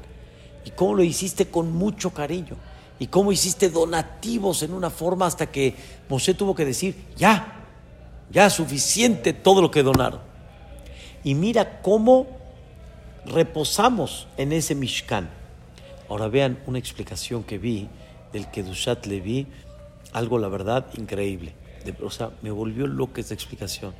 Y 0.65 0.71
cómo 0.71 0.95
lo 0.95 1.03
hiciste 1.03 1.47
con 1.47 1.73
mucho 1.73 2.11
cariño. 2.11 2.55
Y 2.99 3.07
cómo 3.07 3.31
hiciste 3.31 3.69
donativos 3.69 4.61
en 4.63 4.73
una 4.73 4.89
forma 4.89 5.25
hasta 5.25 5.49
que 5.49 5.75
Moshe 6.09 6.33
tuvo 6.33 6.53
que 6.53 6.65
decir, 6.65 6.95
ya, 7.15 7.65
ya 8.29 8.49
suficiente 8.49 9.33
todo 9.33 9.61
lo 9.61 9.71
que 9.71 9.83
donaron. 9.83 10.19
Y 11.23 11.35
mira 11.35 11.81
cómo 11.81 12.27
reposamos 13.25 14.27
en 14.37 14.51
ese 14.51 14.75
Mishkan. 14.75 15.29
Ahora 16.09 16.27
vean 16.27 16.59
una 16.65 16.79
explicación 16.79 17.43
que 17.43 17.57
vi 17.57 17.87
del 18.33 18.49
que 18.51 18.63
Dushat 18.63 19.05
le 19.05 19.21
vi, 19.21 19.47
algo 20.11 20.37
la 20.37 20.47
verdad 20.47 20.85
increíble. 20.97 21.53
De, 21.85 21.95
o 22.03 22.09
sea, 22.09 22.31
me 22.41 22.51
volvió 22.51 22.87
loca 22.87 23.21
esta 23.21 23.33
explicación. 23.33 23.93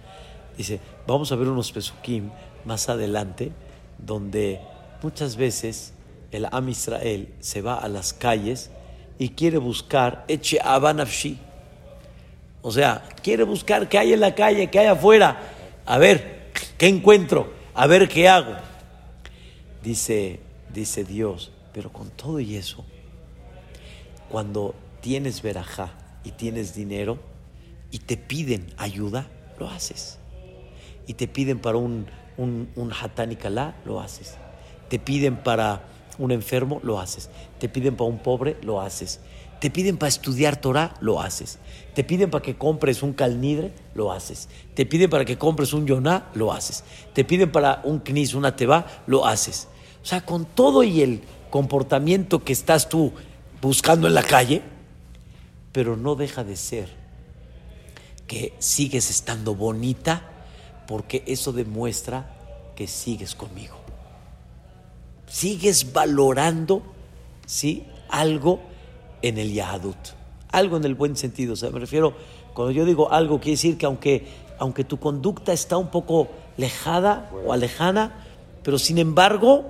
Dice, 0.58 0.80
vamos 1.08 1.32
a 1.32 1.36
ver 1.36 1.48
unos 1.48 1.72
pesukim 1.72 2.32
más 2.66 2.90
adelante, 2.90 3.52
donde 3.98 4.60
muchas 5.02 5.36
veces 5.36 5.94
el 6.32 6.48
Am 6.52 6.70
Israel 6.70 7.34
se 7.40 7.62
va 7.62 7.76
a 7.76 7.88
las 7.88 8.14
calles 8.14 8.70
y 9.18 9.30
quiere 9.30 9.58
buscar 9.58 10.26
Eche 10.28 10.60
Abanafshi. 10.64 11.38
O 12.62 12.72
sea, 12.72 13.04
quiere 13.22 13.44
buscar 13.44 13.88
qué 13.90 13.98
hay 13.98 14.14
en 14.14 14.20
la 14.20 14.36
calle, 14.36 14.70
qué 14.70 14.80
hay 14.80 14.88
afuera. 14.88 15.38
A 15.86 15.98
ver, 15.98 16.52
¿qué 16.78 16.88
encuentro? 16.88 17.52
A 17.74 17.88
ver 17.88 18.08
qué 18.08 18.28
hago. 18.28 18.56
Dice, 19.84 20.40
dice 20.74 21.04
Dios, 21.04 21.52
pero 21.74 21.92
con 21.92 22.10
todo 22.10 22.40
y 22.40 22.56
eso, 22.56 22.86
cuando 24.30 24.76
tienes 25.02 25.42
verajá 25.42 25.94
y 26.24 26.32
tienes 26.32 26.76
dinero 26.76 27.20
y 27.92 28.00
te 28.00 28.18
piden 28.18 28.74
ayuda, 28.78 29.28
lo 29.58 29.70
haces. 29.70 30.20
Y 31.08 31.14
te 31.14 31.28
piden 31.28 31.60
para 31.60 31.78
un, 31.78 32.08
un, 32.38 32.70
un 32.76 32.94
hatán 32.94 33.32
y 33.32 33.36
kalá, 33.36 33.76
lo 33.86 34.00
haces. 34.00 34.38
Te 34.90 35.00
piden 35.00 35.38
para 35.38 35.84
un 36.20 36.32
enfermo, 36.32 36.80
lo 36.84 37.00
haces. 37.00 37.30
Te 37.60 37.70
piden 37.70 37.96
para 37.96 38.10
un 38.10 38.20
pobre, 38.20 38.58
lo 38.62 38.82
haces. 38.82 39.20
Te 39.60 39.70
piden 39.70 39.98
para 39.98 40.10
estudiar 40.10 40.62
Torah, 40.62 40.94
lo 41.02 41.22
haces. 41.22 41.58
Te 41.94 42.04
piden 42.04 42.30
para 42.30 42.44
que 42.44 42.56
compres 42.56 43.02
un 43.02 43.14
calnidre, 43.14 43.74
lo 43.94 44.12
haces. 44.12 44.48
Te 44.76 44.86
piden 44.86 45.10
para 45.10 45.26
que 45.26 45.38
compres 45.38 45.74
un 45.74 45.88
yoná, 45.88 46.30
lo 46.34 46.54
haces. 46.54 46.84
Te 47.14 47.26
piden 47.26 47.52
para 47.52 47.82
un 47.84 48.00
knis, 48.00 48.36
una 48.36 48.56
teba, 48.56 48.86
lo 49.08 49.26
haces. 49.26 49.68
O 50.02 50.06
sea, 50.06 50.26
con 50.26 50.46
todo 50.46 50.84
y 50.84 51.02
el 51.02 51.22
comportamiento 51.50 52.44
que 52.44 52.54
estás 52.54 52.88
tú 52.88 53.12
buscando 53.62 54.08
en 54.08 54.14
la 54.14 54.24
calle, 54.24 54.62
pero 55.72 55.98
no 55.98 56.16
deja 56.16 56.44
de 56.44 56.56
ser 56.56 56.90
que 58.28 58.54
sigues 58.60 59.10
estando 59.10 59.56
bonita 59.56 60.30
porque 60.88 61.24
eso 61.26 61.52
demuestra 61.52 62.72
que 62.76 62.88
sigues 62.88 63.36
conmigo. 63.36 63.79
Sigues 65.30 65.94
valorando, 65.94 66.82
¿sí? 67.46 67.86
Algo 68.10 68.60
en 69.22 69.38
el 69.38 69.54
Yahadut. 69.54 69.96
Algo 70.52 70.78
en 70.78 70.86
el 70.86 70.96
buen 70.96 71.16
sentido. 71.16 71.54
O 71.54 71.56
sea, 71.56 71.70
me 71.70 71.80
refiero, 71.80 72.14
cuando 72.54 72.72
yo 72.72 72.84
digo 72.86 73.12
algo, 73.12 73.40
quiere 73.40 73.52
decir 73.52 73.78
que 73.78 73.86
aunque, 73.86 74.28
aunque 74.58 74.84
tu 74.84 75.00
conducta 75.00 75.54
está 75.54 75.78
un 75.78 75.90
poco 75.90 76.28
lejada 76.58 77.30
o 77.46 77.54
alejana, 77.54 78.26
pero 78.64 78.80
sin 78.80 78.98
embargo, 78.98 79.66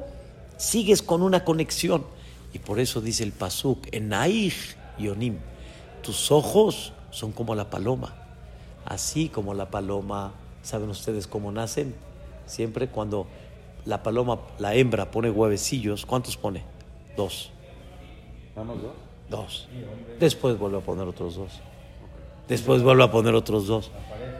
sigues 0.57 1.01
con 1.01 1.21
una 1.21 1.43
conexión. 1.43 2.05
Y 2.53 2.59
por 2.59 2.79
eso 2.79 3.01
dice 3.01 3.23
el 3.23 3.31
Pasuk, 3.31 3.87
en 3.91 4.13
Aich 4.13 4.75
Yonim, 4.97 5.37
tus 6.01 6.31
ojos 6.31 6.93
son 7.11 7.31
como 7.31 7.53
la 7.53 7.69
paloma. 7.69 8.15
Así 8.85 9.29
como 9.29 9.53
la 9.53 9.69
paloma, 9.69 10.31
¿saben 10.63 10.89
ustedes 10.89 11.27
cómo 11.27 11.51
nacen? 11.51 11.93
Siempre 12.47 12.87
cuando 12.87 13.27
la 13.89 14.03
paloma, 14.03 14.39
la 14.59 14.75
hembra, 14.75 15.09
pone 15.09 15.31
huevecillos, 15.31 16.05
¿cuántos 16.05 16.37
pone? 16.37 16.63
Dos. 17.17 17.51
¿Vamos 18.55 18.77
dos? 18.81 18.93
Dos. 19.29 19.67
Después 20.19 20.59
vuelve 20.59 20.77
a 20.77 20.81
poner 20.81 21.07
otros 21.07 21.35
dos. 21.35 21.59
Después 22.47 22.83
vuelve 22.83 23.03
a 23.03 23.11
poner 23.11 23.33
otros 23.33 23.65
dos. 23.65 23.89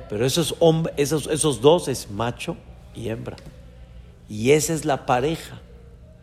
Pero 0.08 0.24
esos, 0.24 0.56
esos, 0.98 1.28
esos 1.28 1.62
dos 1.62 1.88
es 1.88 2.12
macho 2.12 2.58
y 2.94 3.10
hembra. 3.10 3.38
Y 4.28 4.52
esa 4.52 4.74
es 4.74 4.86
la 4.86 5.08
pareja. 5.08 5.60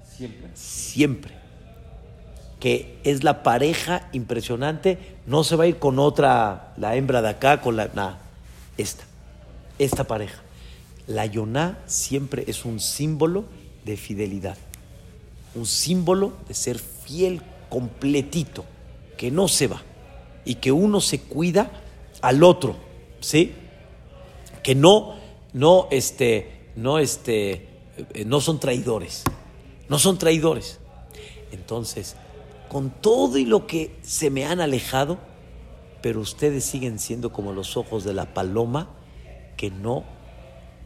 Siempre. 0.04 0.50
Siempre. 0.54 1.32
Que 2.60 3.00
es 3.02 3.24
la 3.24 3.42
pareja 3.42 4.08
impresionante. 4.12 5.16
No 5.26 5.42
se 5.42 5.56
va 5.56 5.64
a 5.64 5.66
ir 5.66 5.78
con 5.80 5.98
otra, 5.98 6.74
la 6.76 6.94
hembra 6.94 7.22
de 7.22 7.30
acá, 7.30 7.60
con 7.60 7.74
la. 7.74 7.88
Nada. 7.92 8.18
Esta. 8.78 9.04
Esta 9.78 10.04
pareja. 10.04 10.45
La 11.06 11.26
Yoná 11.26 11.82
siempre 11.86 12.44
es 12.46 12.64
un 12.64 12.80
símbolo 12.80 13.44
de 13.84 13.96
fidelidad. 13.96 14.56
Un 15.54 15.66
símbolo 15.66 16.32
de 16.48 16.54
ser 16.54 16.78
fiel 16.78 17.42
completito, 17.68 18.64
que 19.16 19.30
no 19.30 19.48
se 19.48 19.68
va 19.68 19.82
y 20.44 20.56
que 20.56 20.72
uno 20.72 21.00
se 21.00 21.20
cuida 21.20 21.70
al 22.22 22.42
otro, 22.42 22.76
¿sí? 23.20 23.52
Que 24.62 24.74
no, 24.74 25.16
no, 25.52 25.88
este, 25.90 26.70
no, 26.76 26.98
este, 26.98 27.68
eh, 28.14 28.24
no 28.24 28.40
son 28.40 28.60
traidores, 28.60 29.24
no 29.88 29.98
son 29.98 30.18
traidores. 30.18 30.78
Entonces, 31.52 32.16
con 32.68 32.90
todo 32.90 33.38
y 33.38 33.44
lo 33.44 33.66
que 33.66 33.96
se 34.02 34.30
me 34.30 34.44
han 34.44 34.60
alejado, 34.60 35.18
pero 36.02 36.20
ustedes 36.20 36.64
siguen 36.64 36.98
siendo 36.98 37.32
como 37.32 37.52
los 37.52 37.76
ojos 37.76 38.04
de 38.04 38.14
la 38.14 38.32
paloma 38.34 38.90
que 39.56 39.70
no 39.70 40.04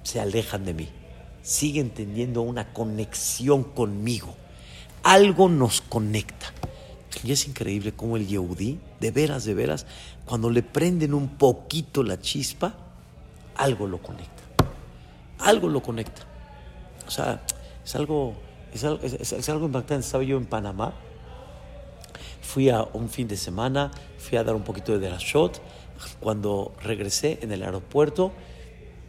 se 0.02 0.20
alejan 0.20 0.64
de 0.64 0.74
mí, 0.74 0.88
siguen 1.42 1.90
teniendo 1.90 2.42
una 2.42 2.72
conexión 2.72 3.64
conmigo. 3.64 4.34
Algo 5.02 5.48
nos 5.48 5.80
conecta. 5.80 6.52
Y 7.24 7.32
es 7.32 7.46
increíble 7.46 7.92
cómo 7.92 8.16
el 8.16 8.26
Yehudí, 8.26 8.78
de 9.00 9.10
veras, 9.10 9.44
de 9.44 9.54
veras, 9.54 9.86
cuando 10.24 10.50
le 10.50 10.62
prenden 10.62 11.12
un 11.12 11.28
poquito 11.28 12.02
la 12.02 12.20
chispa, 12.20 12.74
algo 13.56 13.86
lo 13.86 13.98
conecta. 13.98 14.42
Algo 15.38 15.68
lo 15.68 15.82
conecta. 15.82 16.22
O 17.06 17.10
sea, 17.10 17.42
es 17.84 17.94
algo, 17.96 18.34
es 18.72 18.84
algo, 18.84 19.00
es, 19.02 19.48
algo 19.48 19.66
impactante. 19.66 20.06
Estaba 20.06 20.22
yo 20.22 20.36
en 20.36 20.46
Panamá, 20.46 20.94
fui 22.40 22.70
a 22.70 22.82
un 22.92 23.08
fin 23.08 23.26
de 23.26 23.36
semana, 23.36 23.90
fui 24.18 24.38
a 24.38 24.44
dar 24.44 24.54
un 24.54 24.62
poquito 24.62 24.98
de 24.98 25.10
shot. 25.18 25.60
Cuando 26.20 26.72
regresé 26.82 27.38
en 27.42 27.52
el 27.52 27.62
aeropuerto, 27.62 28.32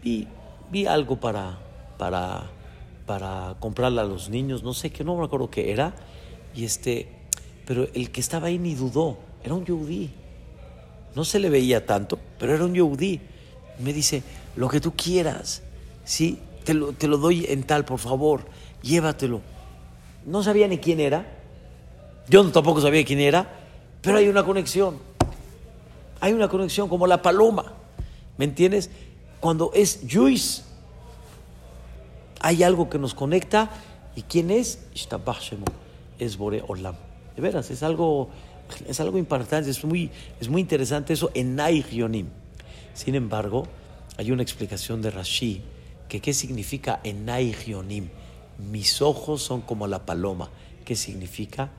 vi, 0.04 0.28
vi 0.72 0.86
algo 0.86 1.20
para, 1.20 1.58
para, 1.98 2.50
para 3.06 3.56
comprarle 3.60 4.02
a 4.02 4.06
los 4.06 4.30
niños, 4.30 4.64
no 4.64 4.74
sé 4.74 4.90
qué, 4.90 5.04
no 5.04 5.18
me 5.18 5.26
acuerdo 5.26 5.50
qué 5.50 5.72
era. 5.72 5.94
Y 6.56 6.66
este, 6.66 7.08
pero 7.66 7.88
el 7.94 8.12
que 8.12 8.22
estaba 8.22 8.48
ahí 8.48 8.58
ni 8.58 8.76
dudó, 8.76 9.18
era 9.44 9.54
un 9.54 9.66
yehudí. 9.66 10.12
No 11.16 11.26
se 11.26 11.40
le 11.40 11.50
veía 11.50 11.86
tanto, 11.86 12.18
pero 12.40 12.56
era 12.56 12.66
un 12.66 12.74
yehudí. 12.74 13.20
Me 13.80 13.94
dice, 13.94 14.24
lo 14.56 14.70
que 14.70 14.80
tú 14.80 14.94
quieras, 14.96 15.62
¿sí? 16.06 16.40
Te 16.64 16.74
lo, 16.74 16.94
te 16.94 17.08
lo 17.08 17.18
doy 17.18 17.46
en 17.50 17.64
tal, 17.64 17.86
por 17.86 18.00
favor, 18.00 18.46
llévatelo. 18.82 19.42
No 20.26 20.44
sabía 20.44 20.68
ni 20.68 20.78
quién 20.78 21.00
era, 21.00 21.26
yo 22.30 22.50
tampoco 22.52 22.80
sabía 22.82 23.04
quién 23.04 23.20
era, 23.20 23.50
pero 24.02 24.18
hay 24.18 24.28
una 24.28 24.44
conexión. 24.44 24.98
Hay 26.20 26.34
una 26.34 26.48
conexión 26.48 26.88
como 26.88 27.08
la 27.08 27.22
paloma, 27.22 27.74
¿me 28.38 28.46
entiendes? 28.46 28.92
Cuando 29.42 29.72
es 29.74 30.02
Juiz, 30.10 30.64
hay 32.40 32.64
algo 32.64 32.90
que 32.90 33.00
nos 33.00 33.16
conecta. 33.16 33.72
¿Y 34.16 34.22
quién 34.22 34.52
es? 34.52 34.80
Es 36.20 36.38
Bore 36.38 36.64
Olam. 36.68 36.96
De 37.36 37.42
veras, 37.42 37.72
es 37.72 37.82
algo, 37.82 38.30
es 38.88 39.00
algo 39.00 39.18
importante, 39.18 39.70
es 39.70 39.84
muy, 39.84 40.12
es 40.40 40.48
muy 40.48 40.62
interesante 40.62 41.14
eso 41.14 41.32
en 41.34 41.58
Yonim. 41.92 42.28
Sin 42.94 43.16
embargo, 43.16 43.68
hay 44.18 44.32
una 44.32 44.44
explicación 44.44 45.02
de 45.02 45.10
Rashi 45.10 45.62
que 46.08 46.20
qué 46.20 46.34
significa 46.34 47.00
en 47.04 47.26
Yonim. 47.66 48.10
Mis 48.60 49.02
ojos 49.02 49.42
son 49.42 49.62
como 49.62 49.88
la 49.88 50.06
paloma. 50.06 50.50
¿Qué 50.86 50.96
significa? 50.96 51.72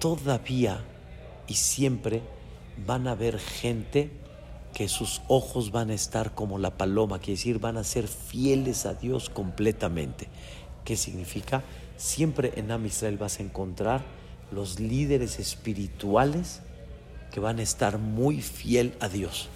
Todavía 0.00 0.82
y 1.46 1.54
siempre 1.54 2.22
van 2.86 3.06
a 3.06 3.14
ver 3.14 3.38
gente 3.38 4.10
que 4.78 4.86
sus 4.86 5.22
ojos 5.26 5.72
van 5.72 5.90
a 5.90 5.94
estar 5.94 6.36
como 6.36 6.56
la 6.56 6.70
paloma, 6.70 7.18
quiere 7.18 7.32
decir, 7.32 7.58
van 7.58 7.76
a 7.78 7.82
ser 7.82 8.06
fieles 8.06 8.86
a 8.86 8.94
Dios 8.94 9.28
completamente. 9.28 10.28
¿Qué 10.84 10.96
significa? 10.96 11.64
Siempre 11.96 12.52
en 12.54 12.70
Am 12.70 12.86
Israel 12.86 13.18
vas 13.18 13.40
a 13.40 13.42
encontrar 13.42 14.04
los 14.52 14.78
líderes 14.78 15.40
espirituales 15.40 16.60
que 17.32 17.40
van 17.40 17.58
a 17.58 17.62
estar 17.62 17.98
muy 17.98 18.40
fiel 18.40 18.94
a 19.00 19.08
Dios. 19.08 19.48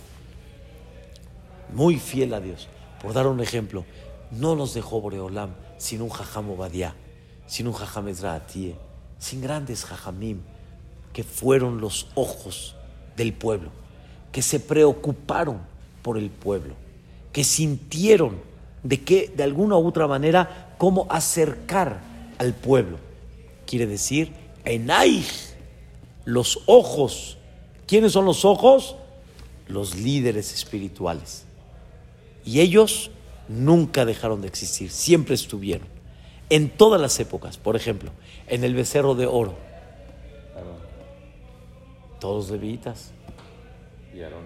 Muy 1.72 2.00
fiel 2.00 2.34
a 2.34 2.40
Dios. 2.40 2.66
Por 3.00 3.12
dar 3.12 3.28
un 3.28 3.38
ejemplo, 3.38 3.84
no 4.32 4.56
nos 4.56 4.74
dejó 4.74 5.00
Boreolam 5.00 5.50
sin 5.78 6.02
un 6.02 6.10
Jajam 6.10 6.50
Obadiah, 6.50 6.96
sin 7.46 7.68
un 7.68 7.74
Jajam 7.74 8.08
Ezraatie, 8.08 8.74
sin 9.20 9.40
grandes 9.40 9.84
Jajamim, 9.84 10.40
que 11.12 11.22
fueron 11.22 11.80
los 11.80 12.08
ojos 12.16 12.74
del 13.16 13.32
pueblo, 13.32 13.70
que 14.32 14.42
se 14.42 14.58
preocuparon 14.58 15.60
por 16.02 16.18
el 16.18 16.30
pueblo, 16.30 16.74
que 17.32 17.44
sintieron 17.44 18.40
de 18.82 19.00
que 19.00 19.32
de 19.34 19.44
alguna 19.44 19.76
u 19.76 19.86
otra 19.86 20.08
manera 20.08 20.74
cómo 20.78 21.06
acercar 21.10 22.00
al 22.38 22.54
pueblo. 22.54 22.98
Quiere 23.66 23.86
decir, 23.86 24.32
en 24.64 24.90
los 26.24 26.60
ojos. 26.66 27.38
¿Quiénes 27.86 28.12
son 28.12 28.24
los 28.24 28.44
ojos? 28.44 28.96
Los 29.68 29.96
líderes 29.96 30.52
espirituales. 30.52 31.44
Y 32.44 32.60
ellos 32.60 33.10
nunca 33.48 34.04
dejaron 34.04 34.40
de 34.40 34.48
existir, 34.48 34.90
siempre 34.90 35.34
estuvieron. 35.34 35.86
En 36.50 36.68
todas 36.68 37.00
las 37.00 37.18
épocas, 37.20 37.56
por 37.56 37.76
ejemplo, 37.76 38.10
en 38.48 38.64
el 38.64 38.74
becerro 38.74 39.14
de 39.14 39.26
oro. 39.26 39.54
Todos 42.20 42.50
levitas. 42.50 43.12
Y 44.14 44.22
Aarón. 44.22 44.44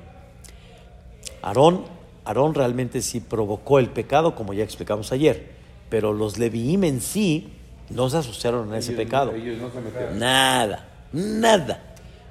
Aarón, 1.42 1.84
Aarón 2.24 2.54
realmente 2.54 3.02
sí 3.02 3.20
provocó 3.20 3.78
el 3.78 3.88
pecado, 3.90 4.34
como 4.34 4.52
ya 4.52 4.64
explicamos 4.64 5.12
ayer, 5.12 5.50
pero 5.88 6.12
los 6.12 6.38
leviim 6.38 6.84
en 6.84 7.00
sí 7.00 7.48
no 7.90 8.08
se 8.10 8.18
asociaron 8.18 8.72
a 8.72 8.78
ese 8.78 8.92
Ellos- 8.92 9.04
pecado. 9.04 9.32
Ellos 9.32 9.58
no 9.58 9.70
se 9.70 9.80
metieron. 9.80 10.18
Nada, 10.18 10.88
nada. 11.12 11.82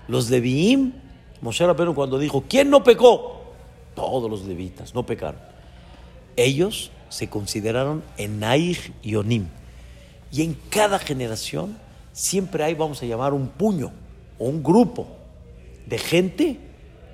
Los 0.08 0.30
leviim, 0.30 0.94
Moshe 1.42 1.66
Rabbeinu 1.66 1.94
cuando 1.96 2.20
dijo, 2.20 2.44
¿quién 2.48 2.70
no 2.70 2.84
pecó? 2.84 3.44
Todos 3.96 4.30
los 4.30 4.44
levitas 4.46 4.94
no 4.94 5.06
pecaron. 5.06 5.40
Ellos 6.36 6.92
se 7.10 7.30
consideraron 7.30 8.04
Enaig 8.18 8.94
y 9.02 9.16
Onim. 9.16 9.48
Y 10.32 10.42
en 10.44 10.58
cada 10.70 11.00
generación 11.00 11.78
siempre 12.12 12.64
hay, 12.64 12.74
vamos 12.74 13.02
a 13.02 13.06
llamar, 13.06 13.34
un 13.34 13.48
puño 13.48 13.92
o 14.38 14.46
un 14.50 14.62
grupo 14.62 15.08
de 15.86 15.98
gente 15.98 16.60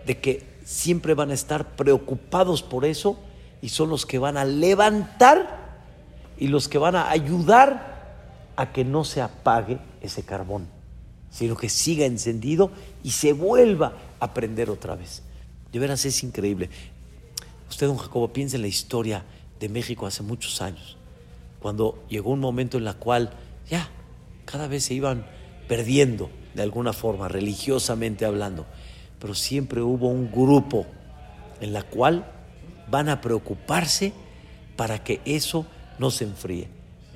de 0.05 0.19
que 0.19 0.43
siempre 0.63 1.13
van 1.13 1.31
a 1.31 1.33
estar 1.33 1.75
preocupados 1.75 2.63
por 2.63 2.85
eso 2.85 3.17
y 3.61 3.69
son 3.69 3.89
los 3.89 4.05
que 4.05 4.19
van 4.19 4.37
a 4.37 4.45
levantar 4.45 5.59
y 6.37 6.47
los 6.47 6.67
que 6.67 6.77
van 6.77 6.95
a 6.95 7.09
ayudar 7.09 7.91
a 8.55 8.71
que 8.71 8.83
no 8.83 9.03
se 9.03 9.21
apague 9.21 9.79
ese 10.01 10.23
carbón, 10.23 10.67
sino 11.29 11.55
que 11.55 11.69
siga 11.69 12.05
encendido 12.05 12.71
y 13.03 13.11
se 13.11 13.33
vuelva 13.33 13.93
a 14.19 14.33
prender 14.33 14.69
otra 14.69 14.95
vez. 14.95 15.23
De 15.71 15.79
veras 15.79 16.05
es 16.05 16.23
increíble. 16.23 16.69
Usted, 17.69 17.87
don 17.87 17.97
Jacobo, 17.97 18.33
piensa 18.33 18.57
en 18.57 18.63
la 18.63 18.67
historia 18.67 19.23
de 19.59 19.69
México 19.69 20.05
hace 20.05 20.23
muchos 20.23 20.61
años, 20.61 20.97
cuando 21.61 22.03
llegó 22.09 22.31
un 22.31 22.39
momento 22.39 22.77
en 22.77 22.83
la 22.83 22.95
cual 22.95 23.31
ya 23.69 23.89
cada 24.45 24.67
vez 24.67 24.85
se 24.85 24.95
iban 24.95 25.25
perdiendo 25.67 26.29
de 26.53 26.63
alguna 26.63 26.91
forma, 26.91 27.27
religiosamente 27.27 28.25
hablando, 28.25 28.65
pero 29.21 29.35
siempre 29.35 29.81
hubo 29.81 30.09
un 30.09 30.31
grupo 30.31 30.85
en 31.61 31.71
la 31.71 31.83
cual 31.83 32.25
van 32.89 33.07
a 33.07 33.21
preocuparse 33.21 34.11
para 34.75 35.03
que 35.03 35.21
eso 35.23 35.65
no 35.99 36.09
se 36.09 36.23
enfríe. 36.23 36.67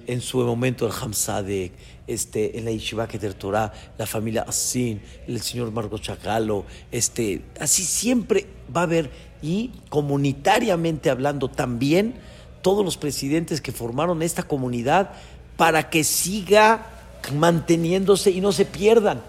En 0.06 0.22
su 0.22 0.38
momento 0.38 0.86
el 0.86 0.94
Hamsadek, 0.94 1.72
este, 2.06 2.60
en 2.60 2.66
la 2.66 2.72
Yeshiva 2.72 3.08
Keter 3.08 3.34
Torah, 3.34 3.74
la 3.98 4.06
familia 4.06 4.44
Asin, 4.44 5.02
el 5.28 5.42
señor 5.42 5.72
Margot 5.72 6.00
Chagalo, 6.00 6.66
este, 6.92 7.42
así 7.60 7.84
siempre 7.84 8.46
va 8.74 8.82
a 8.82 8.84
haber, 8.84 9.10
y 9.42 9.72
comunitariamente 9.90 11.10
hablando 11.10 11.50
también, 11.50 12.14
todos 12.62 12.86
los 12.86 12.98
presidentes 12.98 13.62
que 13.62 13.72
formaron 13.72 14.22
esta 14.22 14.44
comunidad 14.44 15.10
para 15.58 15.90
que 15.90 16.04
siga 16.04 16.86
manteniéndose 17.34 18.30
y 18.30 18.42
no 18.42 18.52
se 18.52 18.66
pierdan. 18.66 19.24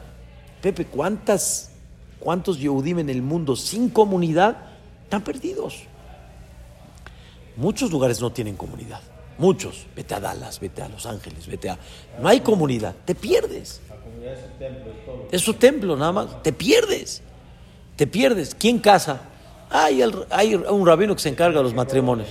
Pepe, 0.61 0.85
¿cuántas, 0.85 1.71
¿cuántos 2.27 2.59
Yehudim 2.59 2.99
en 2.99 3.09
el 3.09 3.23
mundo 3.23 3.55
sin 3.55 3.89
comunidad 3.89 4.57
están 5.05 5.23
perdidos? 5.23 5.85
Muchos 7.55 7.93
lugares 7.93 8.21
no 8.21 8.33
tienen 8.33 8.57
comunidad. 8.57 9.01
Muchos. 9.39 9.87
Vete 9.95 10.17
a 10.17 10.19
Dallas, 10.19 10.59
vete 10.59 10.83
a 10.83 10.89
Los 10.89 11.07
Ángeles, 11.07 11.47
vete 11.47 11.71
a... 11.71 11.79
No 12.21 12.27
hay 12.27 12.41
comunidad. 12.41 12.97
Te 13.05 13.15
pierdes. 13.15 13.81
La 13.89 13.95
comunidad 13.95 14.33
es 14.33 14.41
su 14.41 14.59
templo, 14.59 14.91
es 14.91 15.07
todo. 15.07 15.29
Es 15.31 15.41
su 15.43 15.55
templo, 15.55 15.97
nada 15.97 16.11
más. 16.11 16.43
Te 16.43 16.53
pierdes. 16.53 17.23
Te 17.95 18.09
pierdes. 18.09 18.57
¿Quién 18.57 18.81
casa? 18.81 19.21
Hay, 19.71 20.03
un 20.03 20.85
rabino 20.85 21.15
que 21.15 21.23
se 21.23 21.29
encarga 21.29 21.59
de 21.59 21.63
los 21.63 21.75
matrimonios. 21.75 22.29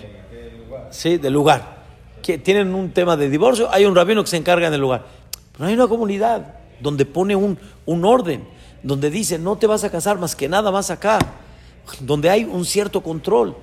Sí, 0.90 1.16
del 1.16 1.32
lugar. 1.32 1.86
Tienen 2.22 2.76
un 2.76 2.92
tema 2.92 3.16
de 3.16 3.30
divorcio, 3.30 3.72
hay 3.72 3.86
un 3.86 3.96
rabino 3.96 4.26
que 4.26 4.30
se 4.30 4.36
encarga 4.36 4.68
en 4.68 4.74
el 4.74 4.82
lugar. 4.82 5.06
Pero 5.54 5.70
hay 5.70 5.74
una 5.74 5.88
comunidad 5.88 6.56
donde 6.82 7.06
pone 7.06 7.34
un, 7.34 7.58
un 7.86 8.04
orden, 8.04 8.55
donde 8.86 9.10
dice 9.10 9.40
no 9.40 9.58
te 9.58 9.66
vas 9.66 9.84
a 9.84 9.90
casar 9.90 10.20
más 10.20 10.36
que 10.36 10.48
nada 10.48 10.72
más 10.72 10.92
acá, 10.92 11.18
donde 12.02 12.30
hay 12.30 12.44
un 12.44 12.66
cierto 12.66 13.02
control. 13.02 13.58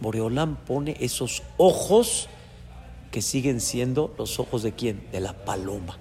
Boreolán 0.00 0.56
pone 0.56 0.96
esos 1.00 1.42
ojos 1.56 2.28
que 3.10 3.22
siguen 3.22 3.62
siendo 3.62 4.14
los 4.18 4.38
ojos 4.38 4.62
de 4.62 4.72
quién? 4.72 5.08
De 5.10 5.20
la 5.20 5.32
paloma. 5.32 5.98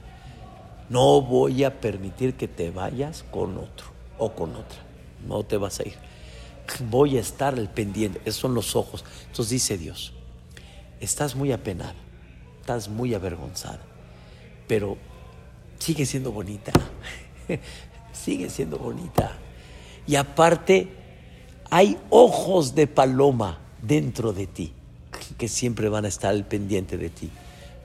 No 0.90 1.22
voy 1.22 1.64
a 1.64 1.80
permitir 1.80 2.36
que 2.36 2.50
te 2.50 2.70
vayas 2.70 3.24
con 3.32 3.58
otro 3.58 3.88
o 4.18 4.34
con 4.34 4.52
otra. 4.52 4.80
No 5.26 5.44
te 5.44 5.56
vas 5.56 5.80
a 5.80 5.84
ir. 5.84 5.96
Voy 6.90 7.18
a 7.18 7.22
estar 7.22 7.54
al 7.54 7.70
pendiente. 7.70 8.20
Esos 8.26 8.42
son 8.42 8.54
los 8.54 8.76
ojos. 8.76 9.06
Entonces 9.28 9.52
dice 9.52 9.78
Dios, 9.78 10.12
estás 11.00 11.34
muy 11.34 11.54
apenada, 11.54 11.96
estás 12.60 12.90
muy 12.90 13.14
avergonzada, 13.14 13.82
pero 14.68 14.98
sigue 15.80 16.06
siendo 16.06 16.34
bonita. 16.34 16.74
sigue 18.16 18.50
siendo 18.50 18.78
bonita. 18.78 19.34
Y 20.08 20.16
aparte, 20.16 20.88
hay 21.70 21.98
ojos 22.10 22.76
de 22.76 22.88
paloma 22.88 23.60
dentro 23.82 24.34
de 24.34 24.48
ti 24.48 24.74
que 25.38 25.48
siempre 25.48 25.90
van 25.90 26.06
a 26.06 26.08
estar 26.08 26.32
al 26.32 26.46
pendiente 26.46 26.98
de 26.98 27.10
ti. 27.10 27.30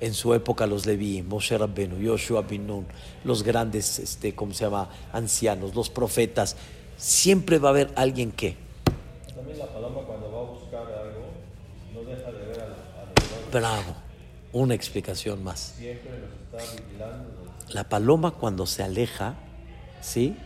En 0.01 0.15
su 0.15 0.33
época 0.35 0.67
los 0.67 0.87
Leví, 0.87 1.23
Moshe 1.23 1.57
Rabbenu, 1.59 1.99
Yoshua 1.99 2.43
bin 2.43 2.67
Nun, 2.67 2.87
los 3.25 3.43
grandes, 3.43 3.99
este, 3.99 4.35
¿cómo 4.35 4.55
se 4.55 4.65
llama? 4.65 4.89
Ancianos, 5.13 5.75
los 5.75 5.91
profetas. 5.91 6.57
Siempre 6.97 7.59
va 7.59 7.69
a 7.69 7.73
haber 7.73 7.91
alguien 7.97 8.33
que, 8.33 8.57
También 9.35 9.59
la 9.59 9.67
paloma 9.67 10.01
cuando 10.07 10.31
va 10.33 10.39
a 10.41 10.45
buscar 10.45 10.83
algo, 10.83 11.27
no 11.95 12.01
deja 12.03 12.31
de 12.33 12.47
ver 12.47 12.61
a, 12.61 12.67
la- 12.69 12.75
a 12.75 13.45
los 13.45 13.53
bravo, 13.53 13.95
una 14.53 14.75
explicación 14.75 15.43
más. 15.45 15.75
Siempre 15.77 16.11
está 16.53 16.59
vigilando. 16.83 17.27
La 17.71 17.85
paloma 17.89 18.31
cuando 18.33 18.67
se 18.67 18.83
aleja, 18.83 19.35
¿sí? 20.01 20.37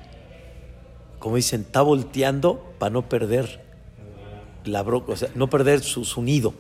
Como 1.18 1.36
dicen, 1.36 1.62
está 1.62 1.82
volteando 1.82 2.74
para 2.78 2.90
no 2.92 3.08
perder 3.08 3.62
la 4.64 4.82
bro- 4.84 5.04
o 5.06 5.16
sea, 5.16 5.28
no 5.34 5.48
perder 5.48 5.82
su, 5.82 6.04
su 6.04 6.22
nido, 6.22 6.54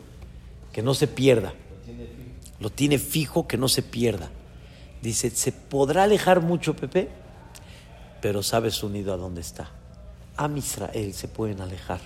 que 0.72 0.82
no 0.82 0.94
se 0.94 1.06
pierda. 1.06 1.54
Lo 2.60 2.70
tiene 2.70 2.98
fijo, 2.98 3.46
que 3.46 3.56
no 3.56 3.68
se 3.68 3.82
pierda. 3.82 4.30
Dice, 5.02 5.30
se 5.30 5.52
podrá 5.52 6.04
alejar 6.04 6.40
mucho, 6.40 6.74
Pepe, 6.76 7.08
pero 8.22 8.42
sabe 8.42 8.70
su 8.70 8.88
nido 8.88 9.12
a 9.12 9.16
dónde 9.16 9.40
está. 9.42 9.70
A 10.36 10.48
Israel 10.56 11.12
se 11.12 11.28
pueden 11.28 11.60
alejar, 11.60 12.00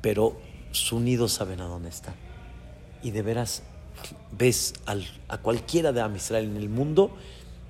pero 0.00 0.36
su 0.72 0.98
nido 1.00 1.28
saben 1.28 1.60
a 1.60 1.64
dónde 1.66 1.88
está. 1.88 2.14
Y 3.02 3.12
de 3.12 3.22
veras 3.22 3.62
ves 4.36 4.74
al- 4.86 5.06
a 5.28 5.38
cualquiera 5.38 5.92
de 5.92 6.00
Am 6.00 6.14
Israel 6.16 6.44
en 6.46 6.56
el 6.56 6.68
mundo 6.68 7.16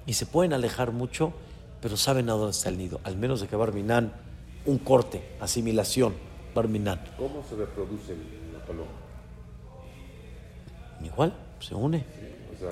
y 0.07 0.15
se 0.15 0.27
pueden 0.27 0.53
alejar 0.53 0.93
mucho, 0.93 1.33
pero 1.81 1.97
saben 1.97 2.29
a 2.31 2.33
dónde 2.33 2.51
está 2.51 2.69
el 2.69 2.79
nido. 2.79 3.01
Al 3.05 3.17
menos 3.17 3.41
de 3.41 3.49
que 3.49 3.57
Barminan, 3.57 4.13
un 4.67 4.79
corte, 4.79 5.37
asimilación, 5.41 6.15
Barminan. 6.55 7.01
¿Cómo 7.17 7.45
se 7.49 7.57
reproduce 7.57 8.17
la 8.53 8.65
paloma? 8.65 8.91
Igual, 11.05 11.33
se 11.61 11.75
une. 11.75 12.05
O 12.57 12.59
sea, 12.59 12.71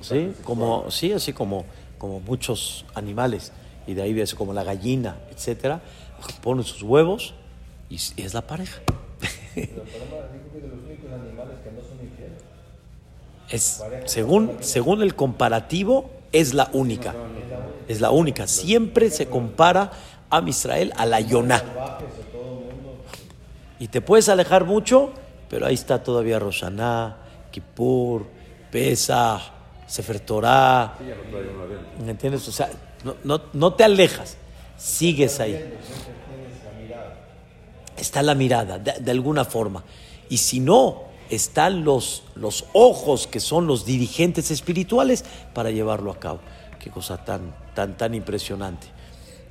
Sí, 0.00 0.32
como, 0.44 0.90
sí, 0.90 1.12
así 1.12 1.32
como, 1.32 1.64
como 1.98 2.20
muchos 2.20 2.86
animales. 2.94 3.52
Y 3.86 3.94
de 3.94 4.02
ahí 4.02 4.14
ves 4.14 4.34
como 4.34 4.52
la 4.52 4.64
gallina, 4.64 5.18
etcétera, 5.30 5.82
ponen 6.42 6.64
sus 6.64 6.82
huevos 6.82 7.34
y 7.88 7.96
es 7.96 8.14
y 8.16 8.22
es 8.22 8.34
la 8.34 8.42
pareja. 8.46 8.80
La 8.86 9.66
paloma 9.66 10.28
es 10.34 10.62
de 10.62 10.68
los 10.68 10.84
únicos 10.84 11.12
animales 11.12 11.58
que 11.62 11.70
no 11.72 11.82
son 11.82 12.00
infieles. 12.02 12.38
Es, 13.50 13.82
según, 14.06 14.58
según 14.60 15.02
el 15.02 15.14
comparativo, 15.14 16.10
es 16.32 16.54
la 16.54 16.70
única. 16.72 17.14
Es 17.88 18.00
la 18.00 18.10
única. 18.10 18.46
Siempre 18.46 19.10
se 19.10 19.26
compara 19.26 19.90
a 20.30 20.42
Israel 20.46 20.92
a 20.96 21.06
la 21.06 21.20
Yonah. 21.20 21.62
Y 23.78 23.88
te 23.88 24.00
puedes 24.00 24.28
alejar 24.28 24.64
mucho, 24.64 25.10
pero 25.48 25.66
ahí 25.66 25.74
está 25.74 26.02
todavía 26.02 26.38
Roshaná, 26.38 27.16
Kippur, 27.50 28.26
Pesach, 28.70 29.40
Sefer 29.86 30.20
Torah. 30.20 30.94
¿Me 32.04 32.12
entiendes? 32.12 32.46
O 32.46 32.52
sea, 32.52 32.70
no, 33.04 33.16
no, 33.24 33.42
no 33.52 33.74
te 33.74 33.84
alejas, 33.84 34.36
sigues 34.76 35.40
ahí. 35.40 35.74
Está 37.96 38.22
la 38.22 38.34
mirada, 38.34 38.78
de, 38.78 38.92
de 39.00 39.10
alguna 39.10 39.44
forma. 39.44 39.82
Y 40.28 40.36
si 40.36 40.60
no, 40.60 41.09
están 41.30 41.84
los, 41.84 42.24
los 42.34 42.66
ojos 42.72 43.26
que 43.26 43.40
son 43.40 43.66
los 43.66 43.86
dirigentes 43.86 44.50
espirituales 44.50 45.24
para 45.54 45.70
llevarlo 45.70 46.10
a 46.10 46.18
cabo. 46.18 46.40
Qué 46.78 46.90
cosa 46.90 47.24
tan, 47.24 47.54
tan, 47.74 47.96
tan 47.96 48.14
impresionante. 48.14 48.88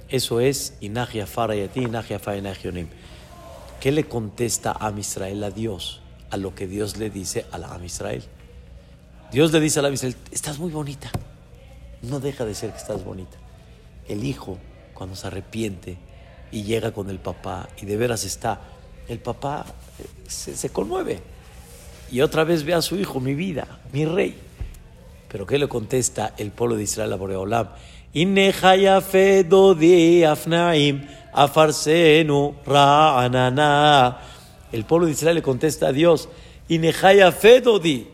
Eso 0.09 0.39
es 0.39 0.73
Inajia 0.81 1.25
Farayati, 1.25 1.81
Inajia 1.81 2.19
Fainagionim. 2.19 2.87
¿Qué 3.79 3.91
le 3.91 4.05
contesta 4.05 4.75
a 4.77 4.91
Israel 4.97 5.43
a 5.43 5.51
Dios? 5.51 6.01
A 6.31 6.37
lo 6.37 6.53
que 6.53 6.67
Dios 6.67 6.97
le 6.97 7.09
dice 7.09 7.45
a 7.51 7.57
la 7.57 7.73
Am 7.73 7.85
Israel. 7.85 8.23
Dios 9.31 9.51
le 9.51 9.59
dice 9.59 9.79
a 9.79 9.81
la 9.83 9.87
Am 9.87 9.93
Israel, 9.93 10.15
estás 10.31 10.59
muy 10.59 10.71
bonita. 10.71 11.11
No 12.01 12.19
deja 12.19 12.45
de 12.45 12.55
ser 12.55 12.71
que 12.71 12.77
estás 12.77 13.03
bonita. 13.03 13.37
El 14.07 14.23
hijo, 14.23 14.57
cuando 14.93 15.15
se 15.15 15.27
arrepiente 15.27 15.97
y 16.51 16.63
llega 16.63 16.91
con 16.91 17.09
el 17.09 17.19
papá 17.19 17.69
y 17.79 17.85
de 17.85 17.95
veras 17.95 18.25
está, 18.25 18.61
el 19.07 19.19
papá 19.19 19.65
se 20.27 20.69
conmueve. 20.69 21.21
Y 22.11 22.21
otra 22.21 22.43
vez 22.43 22.63
ve 22.63 22.73
a 22.73 22.81
su 22.81 22.97
hijo, 22.97 23.19
mi 23.19 23.35
vida, 23.35 23.67
mi 23.91 24.05
rey. 24.05 24.35
Pero 25.31 25.45
¿qué 25.45 25.59
le 25.59 25.67
contesta 25.67 26.33
el 26.37 26.51
pueblo 26.51 26.75
de 26.75 26.83
Israel 26.83 27.13
a 27.13 27.15
Boreolam? 27.15 27.67
El 28.13 28.45
pueblo 34.85 35.05
de 35.05 35.11
Israel 35.11 35.35
le 35.35 35.41
contesta 35.43 35.87
a 35.87 35.91
Dios, 35.91 36.29
Inechaya 36.67 37.31
dodi, 37.63 38.07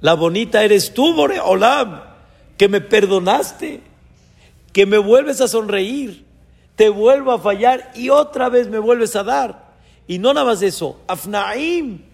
la 0.00 0.14
bonita 0.14 0.64
eres 0.64 0.92
tú, 0.92 1.14
Boreolam, 1.14 2.02
que 2.56 2.68
me 2.68 2.80
perdonaste, 2.80 3.80
que 4.72 4.86
me 4.86 4.98
vuelves 4.98 5.40
a 5.40 5.46
sonreír, 5.46 6.24
te 6.74 6.88
vuelvo 6.88 7.32
a 7.32 7.38
fallar 7.38 7.92
y 7.94 8.10
otra 8.10 8.48
vez 8.48 8.68
me 8.68 8.80
vuelves 8.80 9.14
a 9.14 9.22
dar. 9.22 9.68
Y 10.08 10.18
no 10.18 10.34
nada 10.34 10.46
más 10.46 10.62
eso, 10.62 11.00
afnaim. 11.06 12.07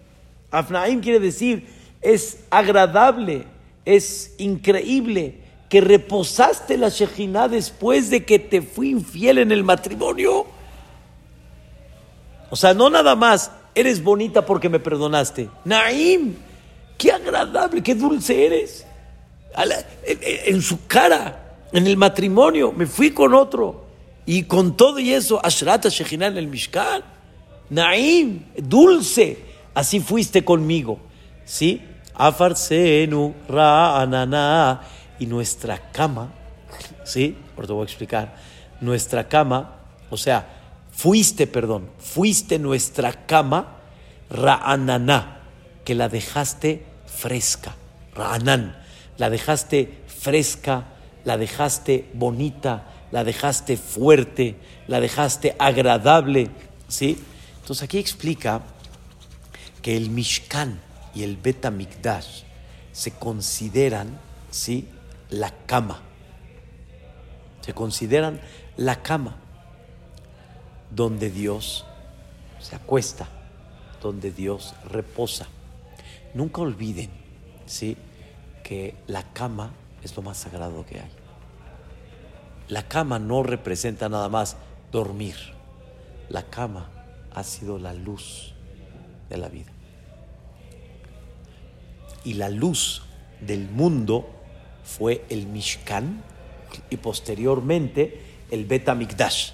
Afnaim 0.57 1.01
quiere 1.01 1.19
decir, 1.19 1.67
es 2.01 2.39
agradable, 2.49 3.45
es 3.85 4.33
increíble 4.37 5.39
que 5.69 5.81
reposaste 5.81 6.77
la 6.77 6.89
Shejinah 6.89 7.47
después 7.47 8.09
de 8.09 8.23
que 8.23 8.39
te 8.39 8.61
fui 8.61 8.89
infiel 8.91 9.39
en 9.39 9.51
el 9.51 9.63
matrimonio. 9.63 10.45
O 12.49 12.55
sea, 12.55 12.73
no 12.73 12.89
nada 12.89 13.15
más 13.15 13.51
eres 13.73 14.01
bonita 14.03 14.45
porque 14.45 14.69
me 14.69 14.79
perdonaste. 14.79 15.49
Naim, 15.65 16.35
qué 16.97 17.11
agradable, 17.11 17.81
qué 17.81 17.95
dulce 17.95 18.45
eres. 18.45 18.85
A 19.53 19.65
la- 19.65 19.83
en, 20.05 20.61
su 20.61 20.85
cara, 20.85 21.57
en 21.71 21.87
el 21.87 21.97
matrimonio, 21.97 22.71
me 22.71 22.85
fui 22.85 23.11
con 23.11 23.33
otro. 23.33 23.83
Y 24.25 24.43
con 24.43 24.75
todo 24.77 24.99
y 24.99 25.13
eso, 25.13 25.39
Ashrata 25.43 25.89
Shejinah 25.89 26.27
en 26.27 26.37
el 26.37 26.47
Mishkan. 26.47 27.03
Naim, 27.69 28.43
dulce, 28.57 29.37
así 29.75 29.99
fuiste 29.99 30.43
conmigo. 30.43 30.99
¿Sí? 31.45 31.81
Afarsenu 32.15 33.35
ra'anana. 33.47 34.81
Y 35.19 35.27
nuestra 35.27 35.91
cama, 35.91 36.33
¿sí? 37.05 37.37
Ahora 37.55 37.67
te 37.67 37.73
voy 37.73 37.81
a 37.81 37.85
explicar. 37.85 38.35
Nuestra 38.81 39.29
cama, 39.29 39.75
o 40.09 40.17
sea, 40.17 40.45
fuiste, 40.91 41.47
perdón, 41.47 41.89
fuiste 41.99 42.59
nuestra 42.59 43.25
cama 43.25 43.77
ra'anana, 44.29 45.39
que 45.85 45.95
la 45.95 46.09
dejaste 46.09 46.85
fresca. 47.05 47.75
Ra'anan, 48.13 48.75
la 49.17 49.29
dejaste 49.29 50.03
fresca, 50.07 50.85
la 51.23 51.37
dejaste 51.37 52.09
bonita, 52.13 52.87
la 53.11 53.23
dejaste 53.23 53.77
fuerte, 53.77 54.57
la 54.87 54.99
dejaste 54.99 55.55
agradable, 55.59 56.49
¿sí? 56.87 57.17
Entonces 57.61 57.83
aquí 57.83 57.97
explica 57.97 58.61
que 59.85 59.95
el 59.95 60.09
Mishkan 60.09 60.79
y 61.13 61.21
el 61.21 61.37
Bet 61.37 61.63
HaMikdash 61.63 62.41
se 62.91 63.11
consideran, 63.11 64.17
¿sí? 64.49 64.89
La 65.29 65.53
cama. 65.67 66.01
Se 67.61 67.75
consideran 67.75 68.41
la 68.77 69.03
cama 69.03 69.35
donde 70.89 71.29
Dios 71.29 71.85
se 72.59 72.75
acuesta, 72.75 73.27
donde 74.01 74.31
Dios 74.31 74.73
reposa. 74.85 75.45
Nunca 76.33 76.61
olviden, 76.61 77.11
¿sí? 77.67 77.95
Que 78.63 78.95
la 79.05 79.21
cama 79.33 79.71
es 80.01 80.15
lo 80.15 80.23
más 80.23 80.37
sagrado 80.37 80.83
que 80.87 80.99
hay. 80.99 81.11
La 82.69 82.87
cama 82.87 83.19
no 83.19 83.43
representa 83.43 84.09
nada 84.09 84.29
más 84.29 84.57
dormir. 84.91 85.35
La 86.27 86.41
cama 86.41 86.89
ha 87.35 87.43
sido 87.43 87.77
la 87.77 87.93
luz 87.93 88.55
de 89.29 89.37
la 89.37 89.47
vida. 89.47 89.74
Y 92.25 92.33
la 92.33 92.49
luz 92.49 93.03
del 93.39 93.69
mundo 93.69 94.29
fue 94.83 95.23
el 95.29 95.47
Mishkan 95.47 96.21
y 96.89 96.97
posteriormente 96.97 98.21
el 98.51 98.65
Bet 98.65 98.89
HaMikdash. 98.89 99.51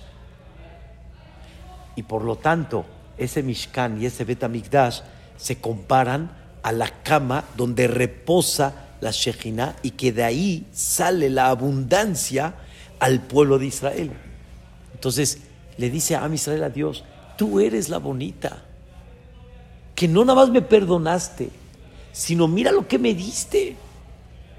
Y 1.96 2.04
por 2.04 2.24
lo 2.24 2.38
tanto, 2.38 2.86
ese 3.18 3.44
Mishkan 3.44 4.02
y 4.02 4.08
ese 4.08 4.26
Bet 4.26 4.44
HaMikdash 4.44 5.02
se 5.38 5.60
comparan 5.60 6.32
a 6.64 6.72
la 6.72 6.90
cama 7.04 7.44
donde 7.58 7.88
reposa 7.88 8.88
la 9.02 9.12
Shejinah 9.12 9.76
y 9.82 9.92
que 9.92 10.12
de 10.12 10.24
ahí 10.24 10.68
sale 10.72 11.30
la 11.30 11.50
abundancia 11.50 12.54
al 13.00 13.20
pueblo 13.22 13.58
de 13.58 13.66
Israel. 13.66 14.12
Entonces 14.94 15.40
le 15.78 15.90
dice 15.90 16.16
a 16.16 16.28
Israel 16.28 16.64
a 16.64 16.70
Dios, 16.70 17.04
tú 17.38 17.60
eres 17.60 17.90
la 17.90 17.98
bonita, 17.98 18.64
que 19.96 20.08
no 20.08 20.24
nada 20.24 20.42
más 20.42 20.50
me 20.50 20.62
perdonaste, 20.62 21.50
sino 22.12 22.48
mira 22.48 22.72
lo 22.72 22.88
que 22.88 23.00
me 23.00 23.14
diste. 23.14 23.76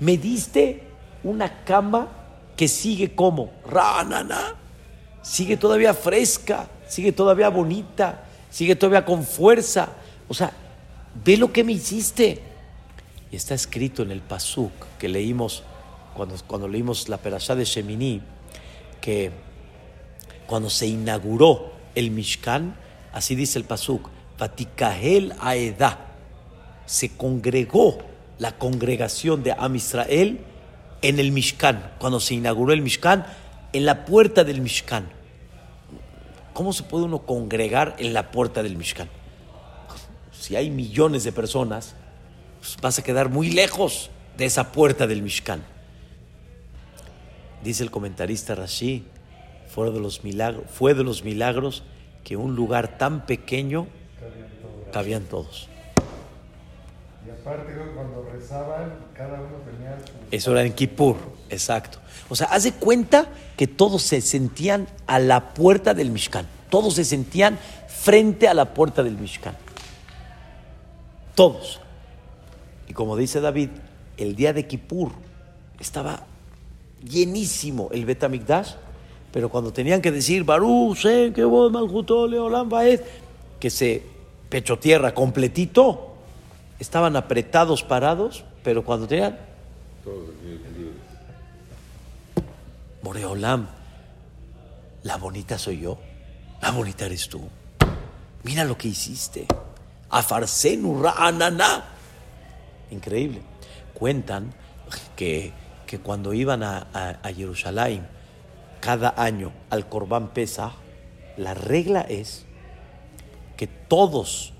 Me 0.00 0.16
diste 0.16 0.82
una 1.22 1.64
cama 1.64 2.08
que 2.56 2.68
sigue 2.68 3.14
como 3.14 3.52
ranana, 3.66 4.54
sigue 5.22 5.56
todavía 5.56 5.94
fresca, 5.94 6.68
sigue 6.88 7.12
todavía 7.12 7.48
bonita, 7.48 8.24
sigue 8.50 8.76
todavía 8.76 9.04
con 9.04 9.24
fuerza. 9.24 9.90
O 10.28 10.34
sea, 10.34 10.52
ve 11.24 11.36
lo 11.36 11.52
que 11.52 11.64
me 11.64 11.72
hiciste. 11.72 12.42
Y 13.30 13.36
está 13.36 13.54
escrito 13.54 14.02
en 14.02 14.10
el 14.10 14.20
Pasuk 14.20 14.72
que 14.98 15.08
leímos 15.08 15.62
cuando, 16.14 16.36
cuando 16.46 16.68
leímos 16.68 17.08
la 17.08 17.16
Perashá 17.16 17.54
de 17.54 17.64
Shemini, 17.64 18.20
que 19.00 19.30
cuando 20.46 20.68
se 20.68 20.86
inauguró 20.86 21.72
el 21.94 22.10
Mishkan, 22.10 22.76
así 23.12 23.34
dice 23.34 23.58
el 23.58 23.64
Pasuk, 23.64 24.10
Vatikahel 24.38 25.34
Aedah, 25.40 26.11
se 26.92 27.08
congregó 27.08 27.96
la 28.38 28.58
congregación 28.58 29.42
de 29.42 29.52
Am 29.52 29.74
Israel 29.76 30.40
en 31.00 31.18
el 31.18 31.32
Mishkan, 31.32 31.92
cuando 31.98 32.20
se 32.20 32.34
inauguró 32.34 32.74
el 32.74 32.82
Mishkan, 32.82 33.24
en 33.72 33.86
la 33.86 34.04
puerta 34.04 34.44
del 34.44 34.60
Mishkan. 34.60 35.08
¿Cómo 36.52 36.74
se 36.74 36.82
puede 36.82 37.06
uno 37.06 37.20
congregar 37.20 37.96
en 37.98 38.12
la 38.12 38.30
puerta 38.30 38.62
del 38.62 38.76
Mishkan? 38.76 39.08
Si 40.38 40.54
hay 40.54 40.68
millones 40.68 41.24
de 41.24 41.32
personas, 41.32 41.94
pues 42.60 42.76
vas 42.82 42.98
a 42.98 43.02
quedar 43.02 43.30
muy 43.30 43.50
lejos 43.50 44.10
de 44.36 44.44
esa 44.44 44.70
puerta 44.70 45.06
del 45.06 45.22
Mishkan. 45.22 45.64
Dice 47.64 47.84
el 47.84 47.90
comentarista 47.90 48.54
Rashi, 48.54 49.06
fue 49.66 49.90
de 49.90 49.98
los 49.98 50.24
milagros, 50.24 50.66
fue 50.70 50.92
de 50.92 51.04
los 51.04 51.24
milagros 51.24 51.84
que 52.22 52.36
un 52.36 52.54
lugar 52.54 52.98
tan 52.98 53.24
pequeño 53.24 53.86
cabían 54.92 55.22
todos. 55.22 55.71
Y 57.26 57.30
aparte 57.30 57.72
cuando 57.94 58.28
rezaban, 58.32 58.94
cada 59.14 59.34
uno 59.40 59.58
tenía 59.64 59.96
su... 59.98 60.12
Eso 60.30 60.52
era 60.52 60.62
en 60.62 60.72
Kippur, 60.72 61.16
exacto. 61.50 61.98
O 62.28 62.34
sea, 62.34 62.48
haz 62.48 62.64
de 62.64 62.72
cuenta 62.72 63.28
que 63.56 63.66
todos 63.66 64.02
se 64.02 64.20
sentían 64.20 64.88
a 65.06 65.18
la 65.18 65.54
puerta 65.54 65.94
del 65.94 66.10
Mishkan. 66.10 66.46
Todos 66.70 66.94
se 66.94 67.04
sentían 67.04 67.58
frente 67.86 68.48
a 68.48 68.54
la 68.54 68.74
puerta 68.74 69.02
del 69.02 69.18
Mishkan. 69.18 69.56
Todos. 71.34 71.80
Y 72.88 72.92
como 72.92 73.16
dice 73.16 73.40
David, 73.40 73.70
el 74.16 74.34
día 74.34 74.52
de 74.52 74.66
Kippur 74.66 75.12
estaba 75.78 76.26
llenísimo 77.02 77.88
el 77.92 78.04
Betamikdash, 78.04 78.72
pero 79.32 79.48
cuando 79.48 79.72
tenían 79.72 80.02
que 80.02 80.10
decir 80.10 80.44
Baruch, 80.44 81.02
que 81.34 81.44
vos, 81.44 81.72
Baed, 82.68 83.00
que 83.60 83.70
se 83.70 84.02
pecho 84.48 84.78
tierra 84.78 85.14
completito, 85.14 86.11
estaban 86.82 87.16
apretados, 87.16 87.82
parados, 87.82 88.44
pero 88.62 88.84
cuando 88.84 89.06
tenían. 89.08 89.38
Boreolam, 93.02 93.66
la 95.02 95.16
bonita 95.16 95.58
soy 95.58 95.80
yo, 95.80 95.98
la 96.60 96.70
bonita 96.70 97.06
eres 97.06 97.28
tú. 97.28 97.40
Mira 98.44 98.64
lo 98.64 98.76
que 98.78 98.88
hiciste. 98.88 99.46
Afarsenu 100.10 101.02
ra'anana. 101.02 101.84
Increíble. 102.90 103.40
Cuentan 103.94 104.52
que, 105.16 105.52
que 105.86 105.98
cuando 106.00 106.32
iban 106.34 106.62
a, 106.62 106.86
a- 106.92 107.18
a 107.22 107.32
Jerusalén 107.32 108.06
cada 108.80 109.14
año 109.16 109.52
al 109.70 109.88
Corbán 109.88 110.28
Pesa, 110.28 110.72
la 111.36 111.54
regla 111.54 112.02
es 112.02 112.44
que 113.56 113.66
todos 113.66 114.52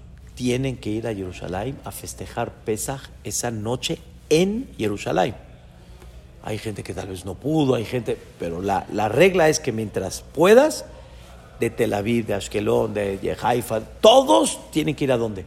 tienen 0.42 0.76
que 0.76 0.90
ir 0.90 1.06
a 1.06 1.14
Jerusalén 1.14 1.78
a 1.84 1.92
festejar 1.92 2.50
Pesaj 2.64 3.00
esa 3.22 3.52
noche 3.52 4.00
en 4.28 4.68
Jerusalén. 4.76 5.36
Hay 6.42 6.58
gente 6.58 6.82
que 6.82 6.92
tal 6.92 7.06
vez 7.06 7.24
no 7.24 7.36
pudo, 7.36 7.76
hay 7.76 7.84
gente, 7.84 8.18
pero 8.40 8.60
la, 8.60 8.84
la 8.92 9.08
regla 9.08 9.48
es 9.48 9.60
que 9.60 9.70
mientras 9.70 10.22
puedas, 10.22 10.84
de 11.60 11.70
Tel 11.70 11.94
Aviv, 11.94 12.26
de 12.26 12.34
Ashkelon, 12.34 12.92
de, 12.92 13.36
Haifa, 13.40 13.82
todos 14.00 14.58
tienen 14.72 14.96
que 14.96 15.04
ir 15.04 15.12
a 15.12 15.16
dónde? 15.16 15.44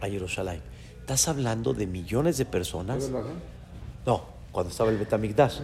A 0.00 0.06
Jerusalén. 0.06 0.60
Estás 1.00 1.26
hablando 1.26 1.74
de 1.74 1.88
millones 1.88 2.38
de 2.38 2.44
personas. 2.44 3.10
No, 4.06 4.22
cuando 4.52 4.70
estaba 4.70 4.90
el 4.90 4.98
Betamigdash. 4.98 5.58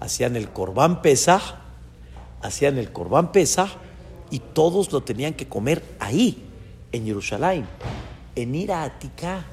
Hacían 0.00 0.36
el 0.36 0.50
Corbán 0.50 1.00
Pesaj, 1.00 1.54
hacían 2.42 2.76
el 2.76 2.92
Corbán 2.92 3.32
Pesaj 3.32 3.70
y 4.30 4.40
todos 4.40 4.92
lo 4.92 5.02
tenían 5.02 5.32
que 5.32 5.48
comer 5.48 5.82
ahí, 5.98 6.43
en 6.94 7.04
Jerusalén, 7.04 7.66
en 8.36 8.54
ir 8.54 8.70
a 8.72 8.84
Aticá, 8.84 9.44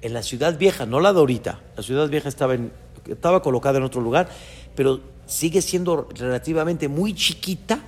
en 0.00 0.12
la 0.12 0.22
ciudad 0.24 0.58
vieja, 0.58 0.86
no 0.86 0.98
la 0.98 1.12
de 1.12 1.20
ahorita. 1.20 1.60
La 1.76 1.82
ciudad 1.84 2.08
vieja 2.08 2.28
estaba, 2.28 2.54
en- 2.54 2.72
estaba 3.08 3.40
colocada 3.42 3.78
en 3.78 3.84
otro 3.84 4.00
lugar, 4.00 4.28
pero 4.74 5.00
sigue 5.26 5.62
siendo 5.62 6.08
relativamente 6.16 6.88
muy 6.88 7.14
chiquita 7.14 7.78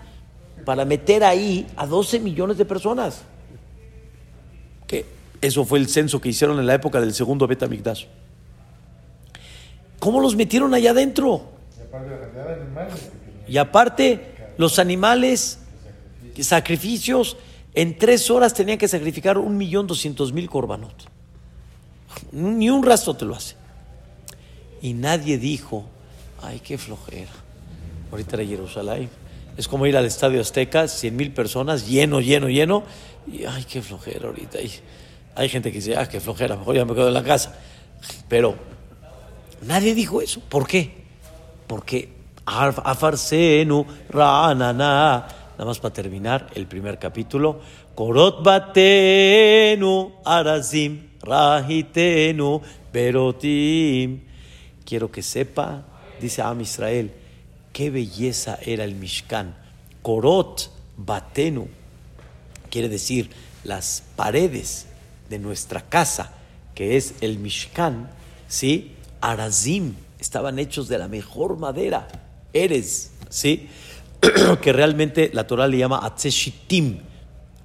para 0.64 0.84
meter 0.84 1.24
ahí 1.24 1.66
a 1.76 1.84
12 1.86 2.20
millones 2.20 2.56
de 2.56 2.64
personas. 2.64 3.22
Que 4.86 5.04
eso 5.40 5.64
fue 5.64 5.80
el 5.80 5.88
censo 5.88 6.20
que 6.20 6.28
hicieron 6.28 6.58
en 6.60 6.66
la 6.66 6.74
época 6.74 7.00
del 7.00 7.12
segundo 7.12 7.48
Betamigdash. 7.48 8.04
¿Cómo 9.98 10.20
los 10.20 10.36
metieron 10.36 10.72
allá 10.74 10.92
adentro? 10.92 11.42
Y 13.48 13.56
aparte, 13.56 14.34
los 14.58 14.78
animales, 14.78 15.58
sacrificios, 16.40 17.36
en 17.74 17.98
tres 17.98 18.30
horas 18.30 18.54
tenían 18.54 18.78
que 18.78 18.88
sacrificar 18.88 19.38
un 19.38 19.56
millón 19.56 19.86
doscientos 19.86 20.32
mil 20.32 20.48
corbanot. 20.48 20.94
Ni 22.32 22.70
un 22.70 22.84
rastro 22.84 23.14
te 23.14 23.24
lo 23.24 23.34
hace. 23.34 23.56
Y 24.80 24.92
nadie 24.92 25.38
dijo, 25.38 25.86
ay, 26.42 26.60
qué 26.60 26.78
flojera. 26.78 27.32
Ahorita 28.10 28.36
era 28.36 28.44
Jerusalén. 28.44 29.08
Es 29.56 29.68
como 29.68 29.86
ir 29.86 29.96
al 29.96 30.04
Estadio 30.04 30.40
Azteca, 30.40 30.88
cien 30.88 31.16
mil 31.16 31.32
personas, 31.32 31.88
lleno, 31.88 32.20
lleno, 32.20 32.48
lleno. 32.48 32.84
Y 33.26 33.44
ay, 33.44 33.64
qué 33.64 33.82
flojera 33.82 34.28
ahorita. 34.28 34.58
Hay 35.36 35.48
gente 35.48 35.70
que 35.72 35.78
dice, 35.78 35.96
ah, 35.96 36.08
qué 36.08 36.20
flojera, 36.20 36.56
mejor 36.56 36.76
ya 36.76 36.84
me 36.84 36.94
quedo 36.94 37.08
en 37.08 37.14
la 37.14 37.24
casa. 37.24 37.56
Pero 38.28 38.56
Nadie 39.66 39.94
dijo 39.94 40.20
eso. 40.20 40.40
¿Por 40.40 40.66
qué? 40.66 41.04
Porque 41.66 42.10
afarsenu 42.44 43.86
ranana. 44.10 45.26
Nada 45.54 45.66
más 45.66 45.78
para 45.78 45.94
terminar 45.94 46.50
el 46.54 46.66
primer 46.66 46.98
capítulo. 46.98 47.60
Korot 47.94 48.42
batenu 48.42 50.12
arazim 50.24 51.10
rahitenu 51.22 52.60
berotim. 52.92 54.20
Quiero 54.84 55.10
que 55.10 55.22
sepa, 55.22 55.84
dice 56.20 56.42
Am 56.42 56.60
Israel, 56.60 57.12
qué 57.72 57.90
belleza 57.90 58.58
era 58.64 58.82
el 58.84 58.96
Mishkan. 58.96 59.54
Korot 60.02 60.70
batenu 60.96 61.68
quiere 62.68 62.88
decir 62.88 63.30
las 63.62 64.02
paredes 64.16 64.86
de 65.30 65.38
nuestra 65.38 65.80
casa, 65.80 66.32
que 66.74 66.96
es 66.96 67.14
el 67.20 67.38
Mishkan, 67.38 68.10
¿sí? 68.48 68.96
Arazim, 69.20 69.94
estaban 70.18 70.58
hechos 70.58 70.88
de 70.88 70.98
la 70.98 71.06
mejor 71.06 71.56
madera, 71.58 72.08
Eres, 72.52 73.12
¿sí? 73.30 73.68
que 74.62 74.72
realmente 74.72 75.30
la 75.32 75.46
Torah 75.46 75.66
le 75.66 75.78
llama 75.78 76.00
Atzeshitim. 76.04 76.98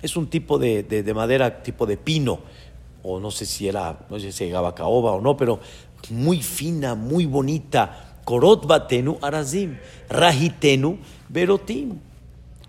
Es 0.02 0.16
un 0.16 0.30
tipo 0.30 0.58
de, 0.58 0.84
de- 0.84 1.04
de 1.04 1.14
madera, 1.14 1.62
tipo 1.62 1.86
de 1.86 1.98
pino, 1.98 2.40
o 3.04 3.20
no 3.20 3.32
sé 3.32 3.46
si 3.46 3.68
era, 3.68 4.00
no 4.10 4.20
sé 4.20 4.32
si 4.32 4.46
llegaba 4.46 4.74
caoba 4.76 5.12
o 5.12 5.22
no, 5.22 5.36
pero 5.38 5.60
muy 6.10 6.42
fina, 6.42 6.96
muy 6.96 7.26
bonita. 7.26 8.18
Korot 8.24 8.66
batenu 8.68 9.18
arazim, 9.22 9.78
rahitenu 10.10 10.98
berotim. 11.30 11.98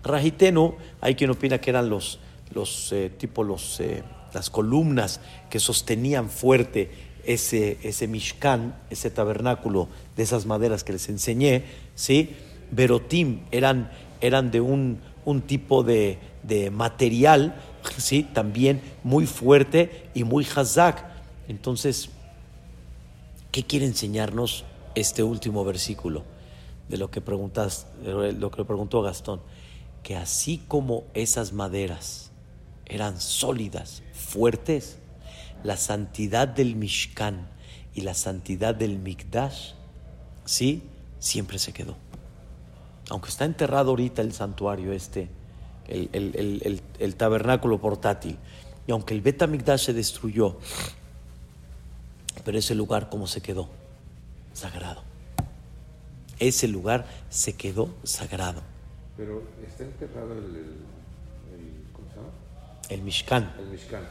Rajitenu, 0.03 0.75
hay 0.99 1.13
quien 1.15 1.29
opina 1.29 1.59
que 1.59 1.69
eran 1.69 1.89
los, 1.89 2.19
los 2.53 2.91
eh, 2.91 3.11
tipo 3.15 3.43
los, 3.43 3.79
eh, 3.79 4.03
las 4.33 4.49
columnas 4.49 5.19
que 5.49 5.59
sostenían 5.59 6.29
fuerte 6.29 6.89
ese, 7.23 7.77
ese 7.83 8.07
mishkan, 8.07 8.75
ese 8.89 9.11
tabernáculo 9.11 9.87
de 10.17 10.23
esas 10.23 10.47
maderas 10.47 10.83
que 10.83 10.93
les 10.93 11.07
enseñé, 11.09 11.65
¿sí? 11.93 12.35
Berotim 12.71 13.41
eran, 13.51 13.91
eran 14.21 14.51
de 14.51 14.61
un, 14.61 14.99
un 15.25 15.41
tipo 15.41 15.83
de, 15.83 16.19
de 16.43 16.71
material, 16.71 17.55
¿sí? 17.97 18.23
También 18.23 18.81
muy 19.03 19.27
fuerte 19.27 20.09
y 20.13 20.23
muy 20.23 20.45
hazak. 20.55 21.05
Entonces, 21.47 22.09
¿qué 23.51 23.63
quiere 23.63 23.85
enseñarnos 23.85 24.65
este 24.95 25.23
último 25.23 25.63
versículo? 25.63 26.23
de 26.91 26.97
lo 26.97 27.09
que 27.09 27.21
preguntas, 27.21 27.87
lo 28.03 28.51
que 28.51 28.65
preguntó 28.65 29.01
Gastón, 29.01 29.41
que 30.03 30.17
así 30.17 30.61
como 30.67 31.05
esas 31.13 31.53
maderas 31.53 32.31
eran 32.85 33.19
sólidas, 33.19 34.03
fuertes, 34.13 34.97
la 35.63 35.77
santidad 35.77 36.49
del 36.49 36.75
Mishkan 36.75 37.47
y 37.95 38.01
la 38.01 38.13
santidad 38.13 38.75
del 38.75 38.99
Mikdash, 38.99 39.71
sí, 40.43 40.83
siempre 41.19 41.59
se 41.59 41.71
quedó. 41.71 41.95
Aunque 43.11 43.27
está 43.27 43.43
enterrado 43.43 43.89
ahorita 43.89 44.21
el 44.21 44.31
santuario 44.31 44.93
este, 44.93 45.27
el, 45.89 46.09
el- 46.13 46.33
el- 46.37 46.61
el- 46.63 46.81
el 46.97 47.15
tabernáculo 47.17 47.77
portátil, 47.81 48.37
y 48.87 48.91
aunque 48.93 49.13
el 49.13 49.19
Bet 49.19 49.45
Mikdash 49.47 49.83
se 49.87 49.93
destruyó, 49.93 50.57
pero 52.45 52.57
ese 52.57 52.73
lugar 52.73 53.09
como 53.09 53.27
se 53.27 53.41
quedó, 53.41 53.67
sagrado 54.53 55.03
ese 56.39 56.67
lugar 56.67 57.05
se 57.29 57.53
quedó 57.53 57.93
sagrado. 58.03 58.61
Pero 59.15 59.43
está 59.67 59.83
enterrado 59.83 60.31
el, 60.33 60.39
el, 60.39 60.55
el- 60.55 61.83
¿cómo 61.93 62.07
se 62.09 62.15
llama? 62.15 62.29
El 62.89 63.01
Mishkan. 63.03 63.53
El 63.59 63.67
Mishkan. 63.67 64.03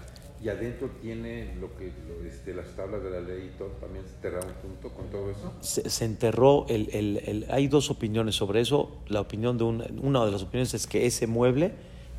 Y 0.42 0.48
adentro 0.48 0.88
tiene 1.02 1.54
lo 1.60 1.76
que, 1.76 1.92
lo- 2.08 2.24
este, 2.26 2.54
las 2.54 2.68
tablas 2.74 3.02
de 3.02 3.10
la 3.10 3.20
ley 3.20 3.50
y 3.54 3.58
todo, 3.58 3.68
también 3.80 4.04
se 4.06 4.14
enterraron 4.14 4.54
junto 4.62 4.88
con 4.88 5.06
todo 5.10 5.30
eso. 5.30 5.52
Se, 5.60 5.90
se 5.90 6.04
enterró, 6.06 6.64
el, 6.68 6.88
el- 6.92 7.16
el- 7.26 7.46
hay 7.50 7.68
dos 7.68 7.90
opiniones 7.90 8.36
sobre 8.36 8.62
eso. 8.62 8.90
La 9.08 9.20
opinión 9.20 9.58
de 9.58 9.64
un- 9.64 10.00
una 10.02 10.24
de 10.24 10.30
las 10.32 10.42
opiniones 10.42 10.72
es 10.72 10.86
que 10.86 11.04
ese 11.04 11.26
mueble, 11.26 11.72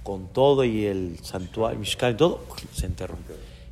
con 0.04 0.28
todo 0.28 0.64
y 0.64 0.86
el 0.86 1.18
santuario, 1.24 1.80
Mishkan 1.80 2.14
y 2.14 2.18
todo, 2.18 2.46
se 2.74 2.86
enterró. 2.86 3.16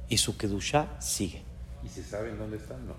Y 0.10 0.18
su 0.18 0.36
Kedusha 0.36 1.00
sigue. 1.00 1.44
¿Y 1.86 1.90
se 1.90 2.04
sabe 2.04 2.30
en 2.32 2.40
dónde 2.40 2.58
están? 2.58 2.78
No. 2.88 2.94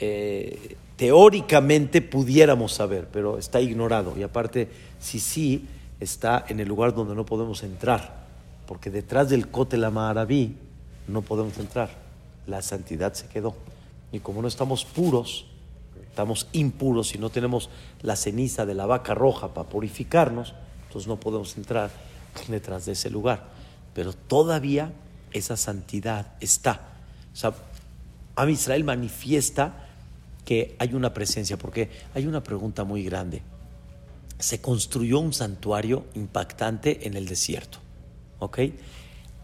Eh, 0.00 0.76
teóricamente 0.96 2.02
pudiéramos 2.02 2.72
saber, 2.72 3.08
pero 3.12 3.38
está 3.38 3.60
ignorado. 3.60 4.14
Y 4.16 4.22
aparte, 4.22 4.68
si 5.00 5.18
sí, 5.20 5.66
está 6.00 6.44
en 6.48 6.60
el 6.60 6.68
lugar 6.68 6.94
donde 6.94 7.14
no 7.14 7.24
podemos 7.26 7.62
entrar, 7.62 8.23
porque 8.66 8.90
detrás 8.90 9.30
del 9.30 9.48
Kotel 9.48 9.84
Amaraví 9.84 10.56
no 11.08 11.22
podemos 11.22 11.58
entrar. 11.58 11.90
La 12.46 12.62
santidad 12.62 13.14
se 13.14 13.26
quedó. 13.28 13.54
Y 14.12 14.20
como 14.20 14.42
no 14.42 14.48
estamos 14.48 14.84
puros, 14.84 15.46
estamos 16.08 16.46
impuros 16.52 17.14
y 17.14 17.18
no 17.18 17.30
tenemos 17.30 17.70
la 18.02 18.16
ceniza 18.16 18.66
de 18.66 18.74
la 18.74 18.86
vaca 18.86 19.14
roja 19.14 19.52
para 19.52 19.68
purificarnos, 19.68 20.54
entonces 20.86 21.08
no 21.08 21.18
podemos 21.18 21.56
entrar 21.56 21.90
detrás 22.48 22.86
de 22.86 22.92
ese 22.92 23.10
lugar. 23.10 23.48
Pero 23.94 24.12
todavía 24.12 24.92
esa 25.32 25.56
santidad 25.56 26.34
está. 26.40 26.80
O 27.32 27.36
sea, 27.36 27.54
Am 28.36 28.50
Israel 28.50 28.84
manifiesta 28.84 29.88
que 30.44 30.76
hay 30.78 30.94
una 30.94 31.14
presencia, 31.14 31.56
porque 31.56 31.90
hay 32.14 32.26
una 32.26 32.42
pregunta 32.42 32.84
muy 32.84 33.04
grande. 33.04 33.42
Se 34.38 34.60
construyó 34.60 35.20
un 35.20 35.32
santuario 35.32 36.04
impactante 36.14 37.06
en 37.06 37.16
el 37.16 37.26
desierto, 37.26 37.78
¿ok? 38.38 38.58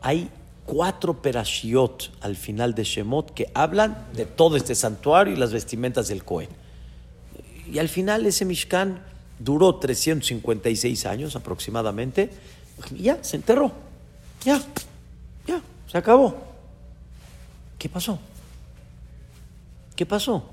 Hay 0.03 0.29
cuatro 0.67 1.21
perashiot 1.21 2.11
al 2.21 2.37
final 2.37 2.75
de 2.75 2.85
Shemot 2.85 3.33
que 3.35 3.51
hablan 3.55 4.07
de 4.15 4.25
todo 4.27 4.57
este 4.57 4.75
santuario 4.75 5.35
y 5.35 5.37
las 5.37 5.53
vestimentas 5.53 6.09
del 6.09 6.25
Cohen. 6.25 6.49
Y 7.71 7.79
al 7.79 7.89
final 7.89 8.25
ese 8.27 8.45
Mishkan 8.45 9.03
duró 9.39 9.77
356 9.77 11.07
años 11.07 11.35
aproximadamente 11.37 12.31
y 12.97 13.03
ya 13.05 13.23
se 13.23 13.37
enterró. 13.37 13.73
Ya, 14.45 14.61
ya, 15.47 15.61
se 15.91 15.99
acabó. 15.99 16.37
¿Qué 17.79 17.89
pasó? 17.89 18.19
¿Qué 19.97 20.07
pasó? 20.07 20.45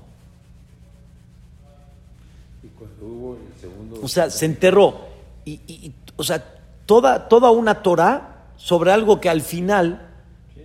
hubo 3.00 3.36
el 3.36 3.60
segundo. 3.60 4.00
O 4.02 4.08
sea, 4.08 4.30
se 4.30 4.44
enterró. 4.46 5.06
Y, 5.44 5.52
y- 5.66 5.86
y, 5.86 5.94
o 6.16 6.24
sea, 6.24 6.57
toda, 6.88 7.28
toda 7.28 7.50
una 7.50 7.82
Torah 7.82 8.46
sobre 8.56 8.90
algo 8.90 9.20
que 9.20 9.28
al 9.28 9.42
final 9.42 10.08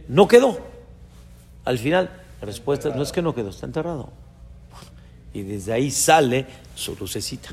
no 0.07 0.26
quedó. 0.26 0.57
Al 1.65 1.78
final, 1.78 2.09
la 2.39 2.45
respuesta 2.45 2.95
no 2.95 3.03
es 3.03 3.11
que 3.11 3.21
no 3.21 3.36
quedó, 3.36 3.49
está 3.49 3.65
enterrado. 3.65 4.09
Y 5.34 5.41
desde 5.41 5.74
ahí 5.74 5.91
sale 5.91 6.47
su 6.76 6.95
lucecita. 6.95 7.49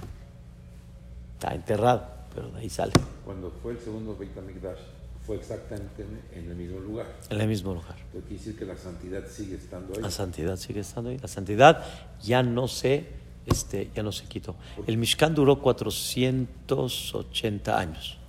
Está 1.34 1.52
enterrado, 1.52 2.06
pero 2.32 2.48
de 2.52 2.60
ahí 2.60 2.70
sale, 2.70 2.92
Cuando 3.24 3.50
fue 3.60 3.72
el 3.72 3.80
segundo 3.80 4.16
Beit 4.16 4.38
HaMikdash, 4.38 4.78
fue 5.26 5.36
exactamente 5.36 6.06
en 6.32 6.48
el 6.48 6.54
mismo 6.54 6.78
lugar. 6.78 7.06
en 7.28 7.40
el 7.40 7.48
mismo 7.48 7.74
lugar. 7.74 7.96
Quiere 8.12 8.28
decir 8.28 8.56
que 8.56 8.64
la 8.64 8.76
santidad 8.76 9.24
sigue 9.28 9.56
estando 9.56 9.94
ahí. 9.96 10.02
La 10.02 10.10
santidad 10.12 10.56
sigue 10.56 10.80
estando 10.80 11.10
ahí. 11.10 11.18
La 11.18 11.28
santidad 11.28 11.84
ya 12.22 12.44
no 12.44 12.68
se, 12.68 13.08
este, 13.46 13.90
ya 13.94 14.04
no 14.04 14.12
se 14.12 14.26
quitó. 14.26 14.54
El 14.86 14.96
Mishkan 14.96 15.34
duró 15.34 15.60
480 15.60 17.76
años. 17.76 18.19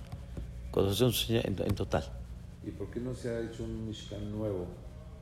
480 0.72 1.46
en, 1.46 1.68
en 1.68 1.74
total. 1.74 2.04
¿Y 2.66 2.70
por 2.70 2.90
qué 2.90 3.00
no 3.00 3.14
se 3.14 3.30
ha 3.30 3.40
hecho 3.40 3.62
un 3.64 3.86
Mishkan 3.86 4.30
nuevo? 4.30 4.66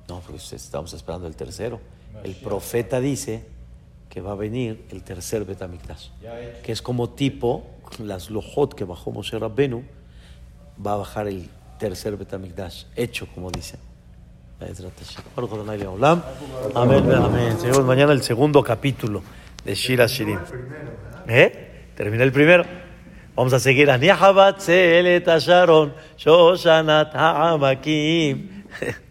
No, 0.09 0.21
pues 0.21 0.53
estamos 0.53 0.93
esperando 0.93 1.27
el 1.27 1.37
tercero. 1.37 1.81
El 2.25 2.35
profeta 2.35 3.01
dice 3.01 3.45
que 4.09 4.21
va 4.21 4.33
a 4.33 4.35
venir 4.35 4.85
el 4.91 5.03
tercer 5.05 5.45
Betamikdash, 5.45 6.09
que 6.65 6.73
es 6.73 6.83
como 6.83 7.11
tipo 7.11 7.65
las 7.99 8.31
lojot 8.31 8.75
que 8.75 8.85
bajó 8.85 9.13
Moshe 9.13 9.39
Rabbenu, 9.39 9.85
va 10.85 10.95
a 10.95 10.97
bajar 10.97 11.29
el 11.29 11.49
tercer 11.79 12.17
Betamikdash, 12.17 12.87
hecho 12.97 13.29
como 13.33 13.51
dice. 13.51 13.79
Amén, 16.75 17.11
amén. 17.13 17.59
Seguimos 17.59 17.85
mañana 17.85 18.13
el 18.13 18.23
segundo 18.23 18.63
capítulo 18.63 19.23
de 19.65 19.75
Shira 19.75 20.07
Shirim. 20.07 20.41
¿Eh? 21.29 21.93
Terminé 21.97 22.25
el 22.25 22.33
primero. 22.33 22.80
Vamos 23.41 23.55
a 23.55 23.59
seguir. 23.59 23.89
Ani 23.91 24.11